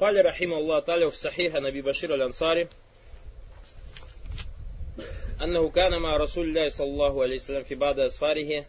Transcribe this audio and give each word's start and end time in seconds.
قال 0.00 0.24
رحمه 0.26 0.58
الله 0.58 0.80
تعالى 0.80 1.10
في 1.10 1.16
صحيح 1.16 1.54
نبي 1.54 1.82
بشير 1.82 2.14
الأنصاري 2.14 2.68
أنه 5.42 5.70
كان 5.70 6.02
مع 6.02 6.16
رسول 6.16 6.48
الله 6.48 6.68
صلى 6.68 6.86
الله 6.86 7.22
عليه 7.22 7.34
وسلم 7.34 7.62
في 7.62 7.74
بعض 7.74 8.00
أسفاره 8.00 8.64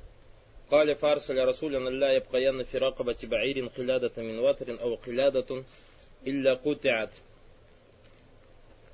قال 0.71 0.95
فارسل 0.95 1.47
رسولا 1.47 1.89
لا 1.89 2.11
يبقين 2.11 2.63
في 2.63 2.77
رقبة 2.77 3.15
بعير 3.23 3.67
قلادة 3.67 4.11
من 4.17 4.39
وتر 4.39 4.81
أو 4.81 4.95
قلادة 4.95 5.63
إلا 6.27 6.53
قطعت 6.53 7.09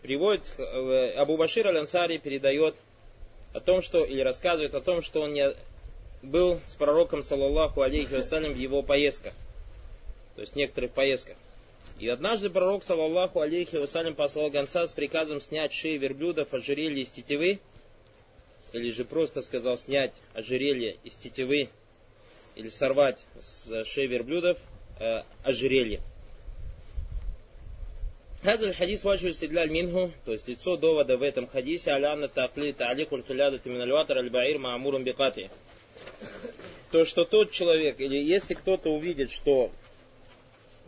Приводит, 0.03 0.43
Абу 1.17 1.37
Башир 1.37 1.67
Аль-Ансари 1.67 2.17
передает 2.17 2.75
о 3.53 3.59
том, 3.59 3.81
что, 3.81 4.05
или 4.05 4.21
рассказывает 4.21 4.73
о 4.75 4.79
том, 4.79 5.01
что 5.01 5.21
он 5.21 5.33
не 5.33 5.53
был 6.21 6.61
с 6.67 6.75
пророком, 6.75 7.23
саллаллаху 7.23 7.81
алейхи 7.81 8.13
вассалям, 8.13 8.53
в 8.53 8.57
его 8.57 8.83
поездках. 8.83 9.33
То 10.35 10.41
есть 10.41 10.53
в 10.53 10.55
некоторых 10.55 10.91
поездках. 10.91 11.35
И 11.99 12.07
однажды 12.07 12.49
пророк, 12.49 12.83
саллаллаху 12.83 13.41
алейхи 13.41 13.75
вассалям, 13.77 14.15
послал 14.15 14.49
гонца 14.49 14.85
с 14.85 14.91
приказом 14.91 15.41
снять 15.41 15.73
шеи 15.73 15.97
верблюдов, 15.97 16.53
ожерелье 16.53 17.01
из 17.01 17.09
тетивы, 17.09 17.59
или 18.73 18.91
же 18.91 19.05
просто 19.05 19.41
сказал 19.41 19.77
снять 19.77 20.13
ожерелье 20.33 20.97
из 21.03 21.15
тетивы, 21.15 21.69
или 22.55 22.69
сорвать 22.69 23.25
с 23.39 23.83
шеи 23.85 24.07
верблюдов 24.07 24.57
э, 24.99 25.23
ожерелье. 25.43 26.01
Хазаль 28.43 28.75
хадис 28.75 29.03
ваджу 29.03 29.31
стидляль 29.31 29.69
минху, 29.69 30.11
то 30.23 30.31
есть 30.31 30.47
лицо 30.47 30.77
довода 30.77 31.17
в 31.17 31.23
этом 31.23 31.47
хадисе, 31.47 31.91
аляна 31.91 32.27
такли 32.27 32.71
тааликуль 32.71 33.23
хиляду 33.27 33.57
тиминалюатар 33.57 34.19
аль-баир 34.19 34.59
маамурум 34.59 35.03
бикати. 35.03 35.49
То, 36.91 37.03
что 37.03 37.25
тот 37.25 37.51
человек, 37.51 37.99
или 37.99 38.17
если 38.17 38.53
кто-то 38.53 38.89
увидит, 38.89 39.31
что 39.31 39.71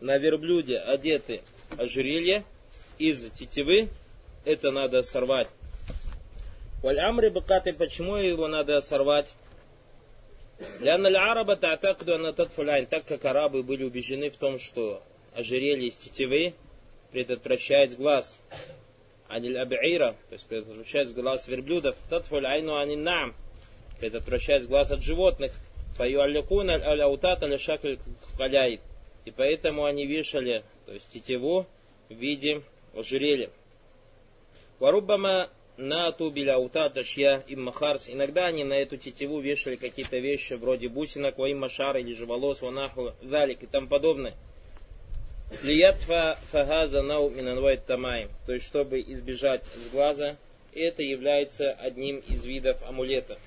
на 0.01 0.17
верблюде 0.17 0.77
одеты 0.77 1.41
ожерелье 1.77 2.43
из 2.97 3.29
тетивы, 3.31 3.89
это 4.45 4.71
надо 4.71 5.01
сорвать. 5.01 5.49
Валь-амри 6.81 7.29
бакаты, 7.29 7.73
почему 7.73 8.15
его 8.15 8.47
надо 8.47 8.79
сорвать? 8.81 9.33
Ляна 10.79 11.09
араба 11.31 11.55
та'такду 11.55 12.15
анна 12.15 12.33
татфуляйн, 12.33 12.85
так 12.85 13.05
как 13.05 13.23
арабы 13.25 13.63
были 13.63 13.83
убеждены 13.83 14.29
в 14.29 14.37
том, 14.37 14.59
что 14.59 15.01
ожерелье 15.33 15.87
из 15.87 15.95
тетивы 15.95 16.53
предотвращает 17.11 17.95
глаз. 17.95 18.39
Аниль 19.27 19.57
абиира, 19.57 20.15
то 20.29 20.33
есть 20.33 20.45
предотвращает 20.47 21.13
глаз 21.13 21.47
верблюдов. 21.47 21.95
Татфуляйну 22.09 22.77
анин 22.77 23.03
нам, 23.03 23.35
предотвращает 23.99 24.67
глаз 24.67 24.91
от 24.91 25.01
животных. 25.01 25.53
Фаюалликуна 25.95 26.73
аль-аутат 26.73 27.43
аль-шакль 27.43 27.97
каляйт. 28.37 28.81
И 29.25 29.31
поэтому 29.31 29.85
они 29.85 30.05
вешали, 30.05 30.63
то 30.85 30.93
есть 30.93 31.09
тетиву 31.11 31.65
в 32.09 32.13
виде 32.13 32.63
ожерелья. 32.95 33.49
Варубама 34.79 35.49
на 35.79 36.11
тубиляута 36.11 36.89
ташья 36.89 37.43
им 37.47 37.63
махарс. 37.63 38.09
Иногда 38.09 38.45
они 38.47 38.63
на 38.63 38.73
эту 38.73 38.97
тетиву 38.97 39.39
вешали 39.39 39.75
какие-то 39.75 40.17
вещи 40.17 40.53
вроде 40.53 40.89
бусинок, 40.89 41.37
ваим 41.37 41.59
машар 41.59 41.97
или 41.97 42.13
же 42.13 42.25
волос, 42.25 42.61
ванаху, 42.61 43.13
далик 43.21 43.63
и 43.63 43.67
тому 43.67 43.87
подобное. 43.87 44.33
Лиятфа 45.63 46.37
фагаза 46.51 47.01
нау 47.01 47.29
минанвайт 47.29 47.85
тамай. 47.85 48.27
То 48.45 48.53
есть, 48.53 48.67
чтобы 48.67 48.99
избежать 49.01 49.65
с 49.65 49.89
глаза, 49.89 50.37
это 50.75 51.01
является 51.01 51.71
одним 51.71 52.17
из 52.19 52.45
видов 52.45 52.77
амулетов. 52.87 53.39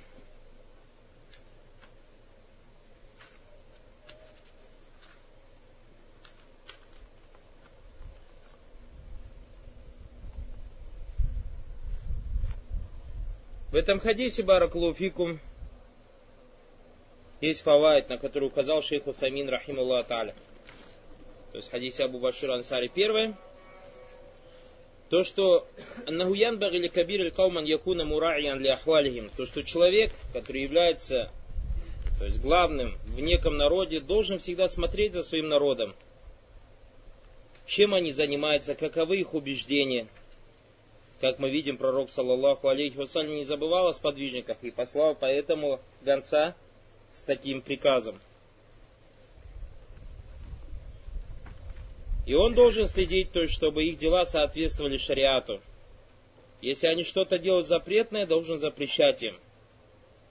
В 13.72 13.74
этом 13.74 14.00
хадисе 14.00 14.42
Баракулуфикум 14.42 15.40
есть 17.40 17.62
фавайт, 17.62 18.10
на 18.10 18.18
который 18.18 18.44
указал 18.44 18.82
шейх 18.82 19.06
Уфамин 19.06 19.48
Рахимуллах 19.48 20.06
Та'аля. 20.06 20.34
То 21.52 21.56
есть 21.56 21.70
хадисе 21.70 22.04
Абу 22.04 22.18
Башир 22.18 22.50
Ансари 22.50 22.88
первое. 22.88 23.34
То, 25.08 25.24
что 25.24 25.66
Нахуян 26.06 26.58
Багили 26.58 26.88
Кабир 26.88 27.30
Кауман 27.30 27.64
Якуна 27.64 28.04
Мурайян 28.04 28.58
для 28.58 28.74
Ахвалихим. 28.74 29.30
То, 29.38 29.46
что 29.46 29.62
человек, 29.62 30.12
который 30.34 30.60
является 30.60 31.30
то 32.18 32.26
есть 32.26 32.42
главным 32.42 32.98
в 33.06 33.20
неком 33.20 33.56
народе, 33.56 34.00
должен 34.00 34.38
всегда 34.38 34.68
смотреть 34.68 35.14
за 35.14 35.22
своим 35.22 35.48
народом. 35.48 35.94
Чем 37.64 37.94
они 37.94 38.12
занимаются, 38.12 38.74
каковы 38.74 39.16
их 39.16 39.32
убеждения– 39.32 40.08
как 41.22 41.38
мы 41.38 41.50
видим, 41.50 41.76
пророк, 41.76 42.10
саллаллаху 42.10 42.66
алейхи 42.66 42.96
вассалям, 42.96 43.36
не 43.36 43.44
забывал 43.44 43.86
о 43.86 43.92
сподвижниках 43.92 44.56
и 44.62 44.72
послал 44.72 45.14
поэтому 45.14 45.78
гонца 46.00 46.56
с 47.12 47.20
таким 47.20 47.62
приказом. 47.62 48.20
И 52.26 52.34
он 52.34 52.54
должен 52.54 52.88
следить, 52.88 53.30
то 53.30 53.40
есть, 53.40 53.54
чтобы 53.54 53.84
их 53.84 53.98
дела 53.98 54.24
соответствовали 54.24 54.96
шариату. 54.96 55.60
Если 56.60 56.88
они 56.88 57.04
что-то 57.04 57.38
делают 57.38 57.68
запретное, 57.68 58.26
должен 58.26 58.58
запрещать 58.58 59.22
им. 59.22 59.38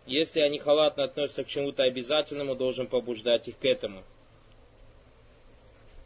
Если 0.06 0.41
они 0.41 0.59
халатно 0.59 1.06
относятся 1.06 1.46
к 1.46 1.47
чему-то 1.47 1.84
обязательному, 1.84 2.53
должен 2.53 2.88
побуждать 2.88 3.47
их 3.47 3.57
к 3.57 3.63
этому. 3.63 4.03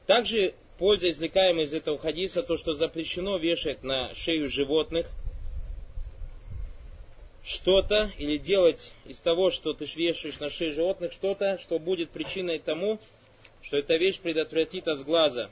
Также 0.06 0.53
польза, 0.78 1.09
извлекаемая 1.09 1.66
из 1.66 1.74
этого 1.74 1.97
хадиса, 1.97 2.44
то, 2.44 2.58
что 2.58 2.74
запрещено 2.74 3.38
вешать 3.38 3.84
на 3.84 4.13
шею 4.13 4.50
животных 4.50 5.08
что-то 7.44 8.12
или 8.18 8.38
делать 8.38 8.91
из 9.06 9.19
того, 9.19 9.52
что 9.52 9.74
ты 9.74 9.86
вешаешь 9.96 10.40
на 10.40 10.50
шею 10.50 10.74
животных, 10.74 11.13
что-то, 11.13 11.59
что 11.59 11.78
будет 11.78 12.09
причиной 12.09 12.59
тому, 12.59 13.00
что 13.62 13.78
эта 13.78 13.96
вещь 13.97 14.19
предотвратит 14.19 14.88
от 14.88 15.00
сглаза. 15.00 15.50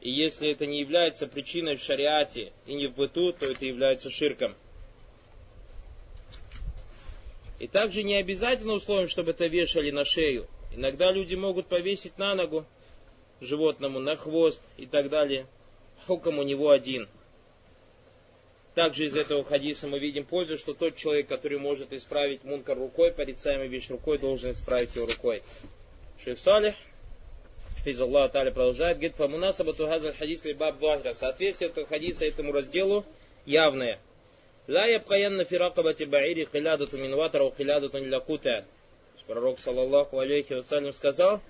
И 0.00 0.10
если 0.10 0.50
это 0.50 0.66
не 0.66 0.80
является 0.80 1.28
причиной 1.28 1.76
в 1.76 1.82
шариате 1.82 2.52
и 2.66 2.74
не 2.74 2.88
в 2.88 2.94
быту, 2.94 3.32
то 3.32 3.50
это 3.50 3.64
является 3.64 4.10
ширком. 4.10 4.56
И 7.60 7.68
также 7.68 8.02
не 8.02 8.16
обязательно 8.16 8.72
условием, 8.72 9.06
чтобы 9.06 9.30
это 9.30 9.46
вешали 9.46 9.92
на 9.92 10.04
шею. 10.04 10.48
Иногда 10.74 11.12
люди 11.12 11.36
могут 11.36 11.68
повесить 11.68 12.18
на 12.18 12.34
ногу, 12.34 12.66
животному 13.42 14.00
на 14.00 14.16
хвост 14.16 14.62
и 14.76 14.86
так 14.86 15.10
далее. 15.10 15.46
Хукам 16.06 16.38
у 16.38 16.42
него 16.42 16.70
один. 16.70 17.08
Также 18.74 19.04
из 19.04 19.16
этого 19.16 19.44
хадиса 19.44 19.86
мы 19.86 19.98
видим 19.98 20.24
пользу, 20.24 20.56
что 20.56 20.72
тот 20.72 20.96
человек, 20.96 21.28
который 21.28 21.58
может 21.58 21.92
исправить 21.92 22.42
мункар 22.42 22.78
рукой, 22.78 23.12
порицаемый 23.12 23.68
вещь 23.68 23.90
рукой, 23.90 24.16
должен 24.16 24.52
исправить 24.52 24.96
его 24.96 25.06
рукой. 25.06 25.42
Шейх 26.24 26.38
Салих, 26.38 26.74
Физаллах 27.84 28.32
Таля 28.32 28.50
продолжает, 28.50 28.96
говорит, 28.96 29.16
фамунасаба 29.16 29.74
тухазаль 29.74 30.14
хадис 30.14 30.44
либаб 30.44 30.80
вахра. 30.80 31.12
Соответствие 31.12 31.68
этого 31.70 31.86
хадиса 31.86 32.24
этому 32.24 32.52
разделу 32.52 33.04
явное. 33.44 33.98
Ла 34.68 34.86
ябкаянна 34.86 35.44
фиракабати 35.44 36.04
баири 36.04 36.48
хилядату 36.50 36.96
мин 36.96 37.16
ватара 37.16 37.50
хилядату 37.50 37.98
лякута. 37.98 38.64
Пророк, 39.26 39.60
саллаллаху 39.60 40.18
алейхи 40.18 40.54
вассалям, 40.54 40.92
сказал, 40.92 41.40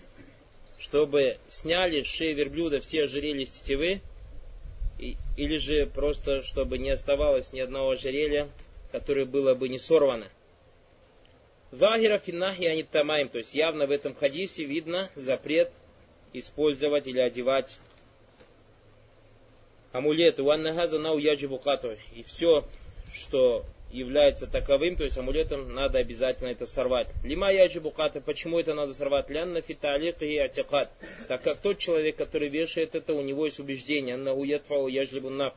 чтобы 0.83 1.39
сняли 1.49 2.03
с 2.03 2.07
шеи 2.07 2.33
верблюда 2.33 2.81
все 2.81 3.05
ожерелья 3.05 3.45
тетивы, 3.45 4.01
или 4.99 5.57
же 5.57 5.87
просто, 5.87 6.43
чтобы 6.43 6.77
не 6.77 6.91
оставалось 6.91 7.53
ни 7.53 7.61
одного 7.61 7.91
ожерелья, 7.91 8.49
которое 8.91 9.25
было 9.25 9.55
бы 9.55 9.69
не 9.69 9.79
сорвано. 9.79 10.29
Вагира 11.71 12.19
финахи 12.19 12.65
они 12.65 12.83
тамаем, 12.83 13.29
то 13.29 13.39
есть 13.39 13.55
явно 13.55 13.87
в 13.87 13.93
этом 13.93 14.15
хадисе 14.15 14.65
видно 14.65 15.09
запрет 15.15 15.73
использовать 16.33 17.07
или 17.07 17.21
одевать 17.21 17.79
амулеты. 19.93 20.43
Уаннагаза 20.43 20.99
нау 20.99 21.19
яджибу 21.19 21.63
И 22.17 22.25
все, 22.25 22.67
что 23.15 23.65
является 23.93 24.47
таковым, 24.47 24.97
то 24.97 25.05
есть 25.05 25.19
амулетом 25.19 25.75
надо 25.75 25.99
обязательно 25.99 26.49
это 26.49 26.67
сорвать. 26.67 27.09
Лима 27.23 27.53
яджибуката, 27.53 28.21
почему 28.21 28.59
это 28.59 28.75
надо 28.75 28.95
сорвать? 28.95 29.31
Лянна 29.31 29.61
фиталик 29.61 30.23
и 30.23 30.39
атикат. 30.39 30.91
Так 31.29 31.43
как 31.43 31.61
тот 31.61 31.79
человек, 31.79 32.17
который 32.17 32.49
вешает 32.49 32.95
это, 32.95 33.13
у 33.15 33.23
него 33.23 33.45
есть 33.45 33.61
убеждение, 33.61 34.17
на 34.17 34.33
уятфау 34.33 34.89
яджлибуннах, 34.89 35.55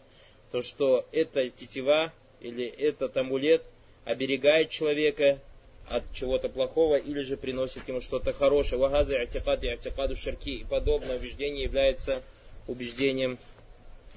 то 0.51 0.61
что 0.61 1.05
эта 1.11 1.49
тетива 1.49 2.13
или 2.41 2.65
этот 2.65 3.15
амулет 3.17 3.63
оберегает 4.03 4.69
человека 4.69 5.39
от 5.87 6.03
чего-то 6.13 6.49
плохого 6.49 6.95
или 6.95 7.21
же 7.21 7.37
приносит 7.37 7.87
ему 7.87 8.01
что-то 8.01 8.33
хорошее. 8.33 8.79
Вагазы 8.79 9.15
атикат 9.15 9.63
и 9.63 9.69
атикаду 9.69 10.15
ширки 10.15 10.57
и 10.57 10.63
подобное 10.63 11.17
убеждение 11.17 11.63
является 11.63 12.23
убеждением, 12.67 13.37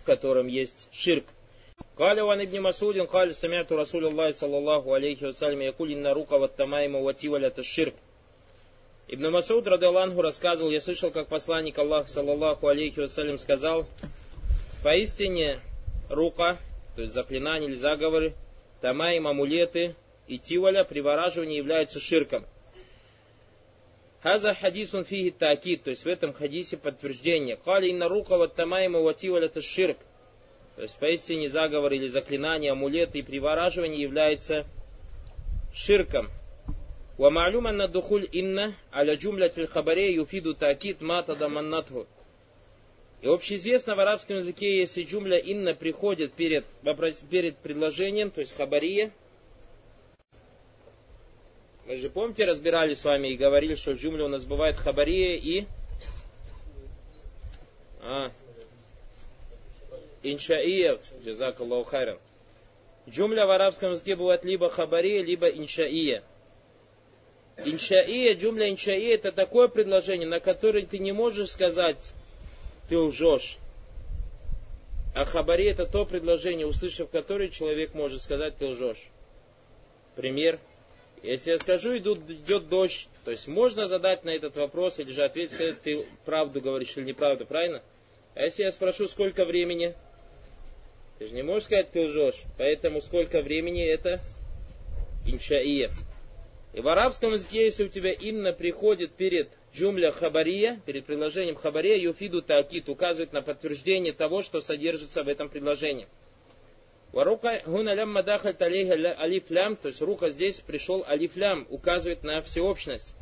в 0.01 0.05
котором 0.05 0.47
есть 0.47 0.89
ширк. 0.93 1.25
قال 1.98 2.22
وعن 2.22 2.42
ابن 2.42 2.62
مسعود 2.62 2.98
قال 2.98 3.36
سمعت 3.36 3.72
رسول 3.72 4.06
الله 4.06 4.32
صلى 4.32 4.58
الله 4.58 4.94
عليه 4.96 5.24
وسلم 5.24 5.62
يقول 5.62 5.92
إن 5.92 6.08
رقى 6.08 6.40
والتمائم 6.40 6.96
وتولة 6.96 7.54
الشرك 7.60 7.94
Ибн 9.10 9.32
Масуд 9.32 9.68
Радалангу 9.68 10.22
рассказывал, 10.22 10.72
я 10.72 10.80
слышал, 10.80 11.12
как 11.12 11.28
посланник 11.28 11.78
Аллаха, 11.78 12.10
саллаллаху 12.10 12.68
алейхи 12.68 13.02
вассалям, 13.02 13.38
сказал, 13.38 13.86
поистине 14.82 15.60
рука, 16.10 16.58
то 16.96 17.02
есть 17.02 17.14
заклинания 17.14 17.68
или 17.68 17.76
заговоры, 17.76 18.34
тамаим, 18.82 19.28
амулеты 19.28 19.96
и 20.28 20.40
тиваля, 20.40 20.86
привораживание 20.86 21.58
являются 21.58 22.00
ширком. 22.00 22.46
Хаза 24.22 24.54
хадисун 24.54 25.04
фиги 25.04 25.32
такид, 25.32 25.84
то 25.84 25.90
есть 25.90 26.06
в 26.06 26.08
этом 26.08 26.32
хадисе 26.32 26.78
подтверждение. 26.78 27.58
Кали 27.58 27.90
инна 27.90 28.08
рука 28.08 28.38
вот 28.38 28.56
тамаима 28.56 29.00
вативаль 29.00 29.44
это 29.44 29.62
ширк. 29.62 29.98
То 30.78 30.82
есть 30.82 30.98
поистине 31.00 31.50
заговор 31.50 31.94
или 31.94 32.08
заклинание, 32.08 32.72
амулеты 32.72 33.20
и 33.20 33.22
привораживание 33.22 34.02
является 34.02 34.66
ширком. 35.74 36.30
ومعلوم 37.20 37.68
أن 37.68 37.82
الدخول 37.82 38.28
إن 38.36 38.74
على 38.92 39.16
جملة 39.16 39.52
الخبرية 39.58 40.22
يفيد 40.22 40.56
تأكيد 40.56 41.04
ما 41.04 41.22
تضمنته. 41.22 42.06
И 43.22 43.28
общеизвестно 43.28 43.96
в 43.96 44.00
арабском 44.02 44.38
языке, 44.38 44.80
если 44.80 45.04
джумля 45.04 45.38
инна 45.38 45.74
приходит 45.74 46.34
перед, 46.34 46.66
перед 47.30 47.56
предложением, 47.58 48.32
то 48.32 48.42
есть 48.42 48.54
хабария, 48.54 49.12
мы 51.86 51.96
же 51.96 52.10
помните, 52.10 52.44
разбирали 52.44 52.94
с 52.94 53.06
вами 53.06 53.30
и 53.30 53.38
говорили, 53.38 53.76
что 53.76 53.94
джумля 53.94 54.26
у 54.26 54.28
нас 54.28 54.44
бывает 54.44 54.76
хабария 54.76 55.38
и 55.38 55.66
а, 58.02 58.32
иншаия, 60.23 60.99
джазак 61.25 61.61
Аллаху 61.61 61.85
хайран. 61.91 62.19
Джумля 63.09 63.47
в 63.47 63.51
арабском 63.51 63.93
языке 63.93 64.17
бывает 64.17 64.45
либо 64.45 64.69
хабария, 64.69 65.23
либо 65.23 65.49
иншаия. 65.49 66.23
Иншаия, 67.65 68.35
джумля 68.35 68.71
иншаия 68.71 69.15
это 69.15 69.33
такое 69.33 69.69
предложение, 69.69 70.29
на 70.29 70.41
которое 70.41 70.87
ты 70.87 70.99
не 70.99 71.13
можешь 71.13 71.51
сказать, 71.51 72.13
ты 72.89 72.99
лжешь. 72.99 73.59
А 75.15 75.25
хабари 75.25 75.67
это 75.67 75.87
то 75.87 76.05
предложение, 76.05 76.67
услышав 76.67 77.11
которое 77.11 77.49
человек 77.49 77.95
может 77.95 78.23
сказать, 78.23 78.57
ты 78.57 78.67
лжешь. 78.67 79.09
Пример. 80.15 80.61
Если 81.23 81.51
я 81.51 81.59
скажу, 81.59 81.97
идут, 81.97 82.31
идет 82.31 82.69
дождь, 82.69 83.09
то 83.25 83.33
есть 83.33 83.49
можно 83.49 83.87
задать 83.87 84.23
на 84.25 84.31
этот 84.31 84.57
вопрос 84.57 85.01
или 85.01 85.11
же 85.11 85.25
ответить, 85.25 85.55
сказать, 85.55 85.81
ты 85.83 86.07
правду 86.25 86.61
говоришь 86.61 86.97
или 86.97 87.07
неправду, 87.07 87.45
правильно? 87.45 87.83
А 88.37 88.43
если 88.43 88.63
я 88.63 88.71
спрошу, 88.71 89.09
сколько 89.09 89.45
времени, 89.45 89.97
ты 91.19 91.27
же 91.27 91.35
не 91.35 91.43
можешь 91.43 91.65
сказать, 91.65 91.91
ты 91.91 92.03
лжешь. 92.03 92.43
Поэтому 92.57 93.01
сколько 93.01 93.43
времени 93.43 93.85
это 93.85 94.21
иншаия. 95.27 95.91
И 96.73 96.81
в 96.81 96.89
арабском 96.89 97.33
языке, 97.33 97.65
если 97.65 97.85
у 97.85 97.89
тебя 97.89 98.13
именно 98.13 98.53
приходит 98.53 99.13
перед 99.15 99.49
джумля 99.75 100.13
хабария, 100.13 100.81
перед 100.87 101.07
предложением 101.07 101.57
хабария, 101.57 101.97
юфиду 101.97 102.43
таакит, 102.43 102.89
указывает 102.89 103.33
на 103.33 103.43
подтверждение 103.43 104.13
того, 104.13 104.43
что 104.43 104.61
содержится 104.61 105.25
в 105.25 105.29
этом 105.29 105.49
предложении. 105.49 106.07
Варука 107.13 107.63
гуна 107.65 107.95
лямма 107.95 108.23
дахаль 108.23 108.55
талейха 108.55 108.93
алифлям, 109.19 109.77
то 109.77 109.89
есть 109.89 110.03
рука 110.03 110.29
здесь 110.29 110.61
пришел 110.61 111.05
алифлям, 111.09 111.67
указывает 111.71 112.23
на 112.23 112.43
всеобщность. 112.43 113.15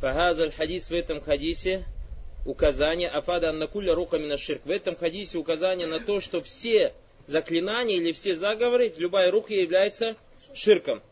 Фагазаль 0.00 0.52
хадис 0.52 0.90
в 0.90 0.92
этом 0.92 1.20
хадисе 1.20 1.84
указание 2.44 3.08
афада 3.08 3.50
аннакуля 3.50 3.94
рука 3.94 4.18
минаширк. 4.18 4.64
В 4.64 4.70
этом 4.70 4.96
хадисе 4.96 5.38
указание 5.38 5.86
на 5.86 6.00
то, 6.00 6.20
что 6.20 6.42
все 6.42 6.94
заклинания 7.26 7.96
или 7.96 8.12
все 8.12 8.34
заговоры, 8.34 8.92
любая 8.96 9.30
руха 9.30 9.54
является 9.54 10.16
ширком 10.52 11.02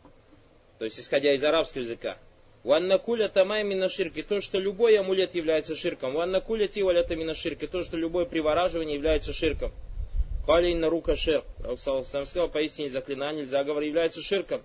то 0.83 0.87
есть 0.87 0.99
исходя 0.99 1.33
из 1.33 1.45
арабского 1.45 1.83
языка. 1.83 2.19
Ваннакуля 2.65 3.29
тамай 3.29 3.63
мина 3.63 3.89
ширки, 3.89 4.21
то, 4.21 4.41
что 4.41 4.59
любой 4.59 4.99
амулет 4.99 5.33
является 5.37 5.77
ширком. 5.77 6.15
Ваннакуля 6.15 6.67
тивалята 6.67 7.15
мина 7.15 7.35
ширки, 7.35 7.69
то, 7.69 7.85
что 7.85 7.97
любое 7.97 8.25
привораживание 8.25 8.97
является 8.97 9.33
ширком. 9.33 9.71
Калин 10.45 10.81
на 10.81 10.91
рука 10.91 11.15
шир. 11.15 11.45
Сам 11.77 12.05
сказал, 12.05 12.49
поистине 12.49 12.89
заклинание 12.89 13.43
или 13.43 13.49
заговор 13.49 13.85
является 13.85 14.23
ширком. 14.23 14.61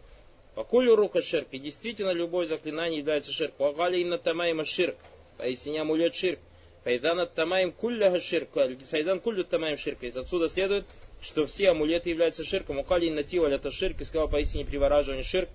Покулю 0.55 0.95
рука 0.95 1.21
ширк. 1.21 1.49
И 1.51 1.59
действительно 1.59 2.09
любое 2.09 2.47
заклинание 2.47 2.97
является 2.97 3.31
ширк. 3.31 3.53
Вагалин 3.59 4.09
на 4.09 4.17
тамайма 4.17 4.65
ширк. 4.65 4.95
Поистине 5.37 5.81
амулет 5.81 6.15
ширк. 6.15 6.39
Файдан 6.87 7.27
тамаим 7.35 7.73
кулляха 7.73 8.21
ширк. 8.21 8.51
Файдан 8.89 9.19
куллю 9.19 9.43
тамаим 9.43 9.75
ширк. 9.75 10.03
Из 10.03 10.15
отсюда 10.15 10.47
следует, 10.47 10.85
что 11.21 11.45
все 11.45 11.71
амулеты 11.71 12.11
являются 12.11 12.45
ширком. 12.45 12.79
Укалин 12.79 13.13
на 13.13 13.23
тиваль 13.23 13.53
это 13.53 13.71
ширк. 13.71 13.99
И 13.99 14.05
сказал, 14.05 14.29
поистине 14.29 14.63
привораживание 14.63 15.25
ширк. 15.25 15.49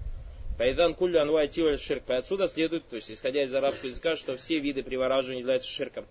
Пайдан 0.58 0.92
кулли 0.92 1.16
анвай 1.16 1.48
тиваль 1.48 1.78
ширк. 1.78 2.02
Отсюда 2.10 2.48
следует, 2.48 2.86
то 2.86 2.96
есть 2.96 3.10
исходя 3.10 3.44
из 3.44 3.54
арабского 3.54 3.88
языка, 3.88 4.14
что 4.14 4.36
все 4.36 4.58
виды 4.58 4.82
привораживания 4.82 5.40
являются 5.40 5.70
ширком. 5.70 6.04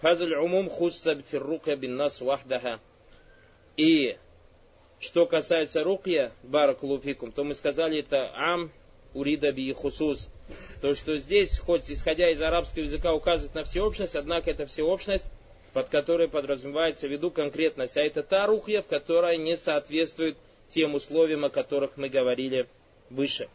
Фазаль 0.00 0.34
умум 0.34 0.68
хусса 0.68 1.22
фиррука 1.22 1.76
бин 1.76 1.94
нас 1.94 2.20
вахдаха. 2.20 2.80
И 3.76 4.16
что 4.98 5.26
касается 5.26 5.84
рукья, 5.84 6.32
баракулуфикум, 6.42 7.30
то 7.30 7.44
мы 7.44 7.54
сказали 7.54 8.00
это 8.00 8.28
ам 8.34 8.72
урида 9.12 9.52
би 9.52 9.72
хусус. 9.72 10.28
То, 10.84 10.94
что 10.94 11.16
здесь, 11.16 11.58
хоть 11.58 11.90
исходя 11.90 12.30
из 12.30 12.42
арабского 12.42 12.82
языка, 12.82 13.14
указывает 13.14 13.54
на 13.54 13.64
всеобщность, 13.64 14.16
однако 14.16 14.50
это 14.50 14.66
всеобщность, 14.66 15.24
под 15.72 15.88
которой 15.88 16.28
подразумевается 16.28 17.08
в 17.08 17.10
виду 17.10 17.30
конкретность. 17.30 17.96
А 17.96 18.02
это 18.02 18.22
та 18.22 18.46
рухья, 18.46 18.82
в 18.82 18.86
которой 18.86 19.38
не 19.38 19.56
соответствует 19.56 20.36
тем 20.68 20.94
условиям, 20.94 21.46
о 21.46 21.48
которых 21.48 21.96
мы 21.96 22.10
говорили 22.10 22.68
выше. 23.08 23.48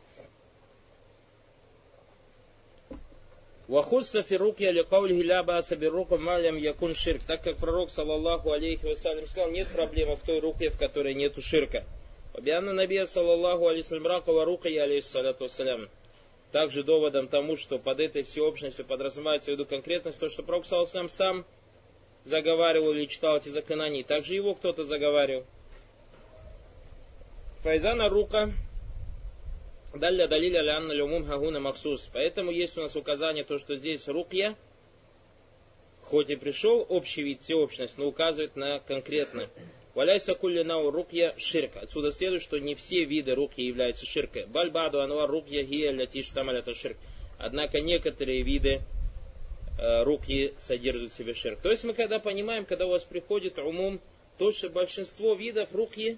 Вахусса 3.68 4.24
фирукья 4.24 4.72
ликаулихи 4.72 5.22
ля 5.22 5.44
баса 5.44 5.75
бирука 5.75 6.18
малям 6.18 6.58
якун 6.58 6.96
ширк. 6.96 7.22
Так 7.28 7.44
как 7.44 7.58
пророк, 7.58 7.92
саллаллаху 7.92 8.54
алейхи 8.54 8.88
вассалям, 8.88 9.28
сказал, 9.28 9.52
нет 9.52 9.68
проблемы 9.68 10.16
в 10.16 10.25
той 10.25 10.40
руке, 10.40 10.72
в 10.72 10.80
которой 10.80 11.14
нету 11.14 11.44
ширка. 11.44 11.86
Объявна 12.34 12.74
Набия, 12.74 13.06
саллаллаху 13.06 13.68
алейхи 13.68 13.94
рака 14.04 14.34
варука 14.34 14.68
и 14.68 14.78
алейхиссалату 14.78 15.44
вассалям. 15.44 15.90
Также 16.51 16.84
доводом 16.84 17.28
тому, 17.28 17.57
что 17.57 17.78
под 17.78 18.00
этой 18.00 18.24
всеобщностью 18.24 18.86
подразумевается 18.86 19.51
в 19.51 19.54
виду 19.54 19.66
конкретность, 19.66 20.19
то, 20.19 20.30
что 20.30 20.42
пророк, 20.42 20.66
саллаллаху 20.66 21.10
сам 21.10 21.46
заговаривал 22.24 22.92
или 22.92 23.06
читал 23.06 23.38
эти 23.38 23.50
заклинания, 23.50 24.04
также 24.04 24.34
его 24.34 24.56
кто-то 24.56 24.84
заговаривал. 24.84 25.46
Файзана 27.62 28.10
рука 28.10 28.51
Далля 29.94 30.28
далиля 30.28 30.62
лянна 30.62 30.92
люмум 30.92 31.25
хагуна 31.25 31.60
махсус. 31.60 32.10
Поэтому 32.13 32.51
есть 32.51 32.78
у 32.78 32.81
нас 32.81 32.96
указание, 32.96 33.44
то, 33.44 33.57
что 33.57 33.75
здесь 33.75 34.07
рукья, 34.07 34.56
хоть 36.04 36.30
и 36.30 36.36
пришел 36.36 36.86
общий 36.88 37.24
вид, 37.24 37.42
всеобщность, 37.42 37.98
но 37.98 38.06
указывает 38.06 38.56
на 38.56 38.80
конкретно. 40.00 40.06
Валяйся 40.10 40.36
куллинау 40.36 40.91
рукья 40.91 41.34
ширк. 41.38 41.72
Отсюда 41.75 42.12
следует, 42.12 42.41
что 42.41 42.58
не 42.58 42.75
все 42.75 43.06
виды 43.06 43.36
рукья 43.36 43.65
являются 43.65 44.06
ширкой. 44.06 44.46
Бальбаду 44.46 45.01
ануа 45.01 45.27
рукья 45.27 45.63
гия 45.63 45.91
лятиш 45.91 46.29
тамалята 46.29 46.74
ширк. 46.74 46.98
Однако 47.38 47.79
некоторые 47.79 48.41
виды 48.44 48.82
э, 49.79 50.03
рукьи 50.03 50.53
содержат 50.60 51.12
в 51.12 51.15
себе 51.15 51.34
ширк. 51.34 51.60
То 51.62 51.72
есть 51.72 51.84
мы 51.84 51.94
когда 51.94 52.20
понимаем, 52.20 52.65
когда 52.65 52.86
у 52.86 52.89
вас 52.89 53.03
приходит 53.03 53.60
умум, 53.60 54.00
то, 54.38 54.51
что 54.51 54.70
большинство 54.70 55.36
видов 55.36 55.74
рукьи 55.74 56.18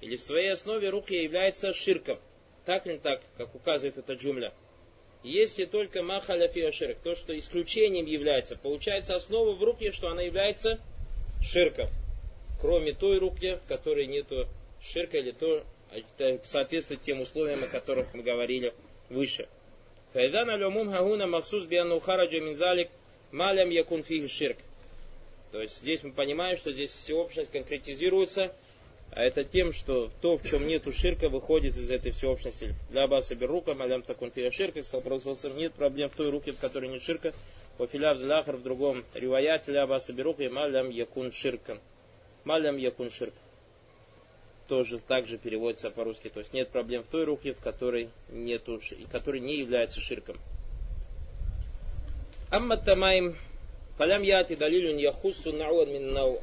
или 0.00 0.16
в 0.16 0.20
своей 0.20 0.52
основе 0.52 0.90
рукья 0.90 1.22
является 1.22 1.72
ширком. 1.72 2.18
Так 2.64 2.86
ли 2.86 2.98
так, 2.98 3.20
как 3.36 3.54
указывает 3.54 3.98
эта 3.98 4.14
джумля? 4.14 4.52
Если 5.24 5.66
только 5.66 6.02
махаля 6.02 6.50
ширк, 6.72 6.98
то, 7.04 7.14
что 7.14 7.36
исключением 7.36 8.06
является, 8.06 8.56
получается 8.56 9.14
основа 9.14 9.54
в 9.54 9.62
руке, 9.62 9.92
что 9.92 10.08
она 10.08 10.22
является 10.22 10.80
ширком. 11.40 11.88
Кроме 12.62 12.92
той 12.92 13.18
руки, 13.18 13.58
в 13.62 13.68
которой 13.68 14.06
нету 14.06 14.46
ширка 14.80 15.18
или 15.18 15.32
то, 15.32 15.64
соответствует 16.44 17.02
тем 17.02 17.20
условиям, 17.20 17.62
о 17.62 17.66
которых 17.66 18.14
мы 18.14 18.22
говорили 18.22 18.72
выше. 19.10 19.48
Алюмум 20.14 20.90
хагуна 20.90 21.26
махсус 21.26 21.66
бианну 21.66 21.98
хараджа 21.98 22.40
минзалик 22.40 22.88
малям 23.32 23.68
якун 23.68 24.04
фиг 24.04 24.30
ширк. 24.30 24.58
То 25.50 25.60
есть 25.60 25.80
здесь 25.80 26.04
мы 26.04 26.12
понимаем, 26.12 26.56
что 26.56 26.72
здесь 26.72 26.94
всеобщность 26.94 27.50
конкретизируется 27.50 28.54
а 29.14 29.24
это 29.24 29.44
тем, 29.44 29.72
что 29.72 30.10
то, 30.22 30.38
в 30.38 30.44
чем 30.44 30.66
нету 30.66 30.90
ширка, 30.90 31.28
выходит 31.28 31.76
из 31.76 31.90
этой 31.90 32.12
всеобщности. 32.12 32.74
Для 32.90 33.04
Абаса 33.04 33.34
Берука, 33.34 33.74
Малям 33.74 34.02
Такун 34.02 34.30
Фия 34.30 34.50
Ширка, 34.50 34.80
нет 35.54 35.74
проблем 35.74 36.08
в 36.08 36.16
той 36.16 36.30
руке, 36.30 36.52
в 36.52 36.58
которой 36.58 36.88
нет 36.88 37.02
ширка. 37.02 37.34
Вафиля 37.76 38.14
Взляхар 38.14 38.56
в 38.56 38.62
другом 38.62 39.04
риваяте 39.12 39.72
Ля 39.72 39.82
Абаса 39.82 40.14
Берука 40.14 40.44
и 40.44 40.48
Малям 40.48 40.88
Якун 40.88 41.30
Ширкан. 41.30 41.78
Малям 42.44 42.76
Якун 42.76 43.10
Ширк. 43.10 43.34
Тоже 44.68 44.98
также 44.98 45.38
переводится 45.38 45.90
по-русски. 45.90 46.28
То 46.28 46.40
есть 46.40 46.52
нет 46.52 46.68
проблем 46.70 47.02
в 47.02 47.08
той 47.08 47.24
руке, 47.24 47.52
в 47.52 47.60
которой 47.60 48.08
нету, 48.30 48.80
и 48.90 49.04
которой 49.04 49.40
не 49.40 49.58
является 49.58 50.00
ширком. 50.00 50.36
Амма 52.50 52.76
Тамайм 52.76 53.36
Фалям 53.98 54.22
Яти 54.22 54.56
Далилюн 54.56 54.96
Яхуссу 54.96 55.52
Науан 55.52 55.92
Мин 55.92 56.12
Нау. 56.12 56.40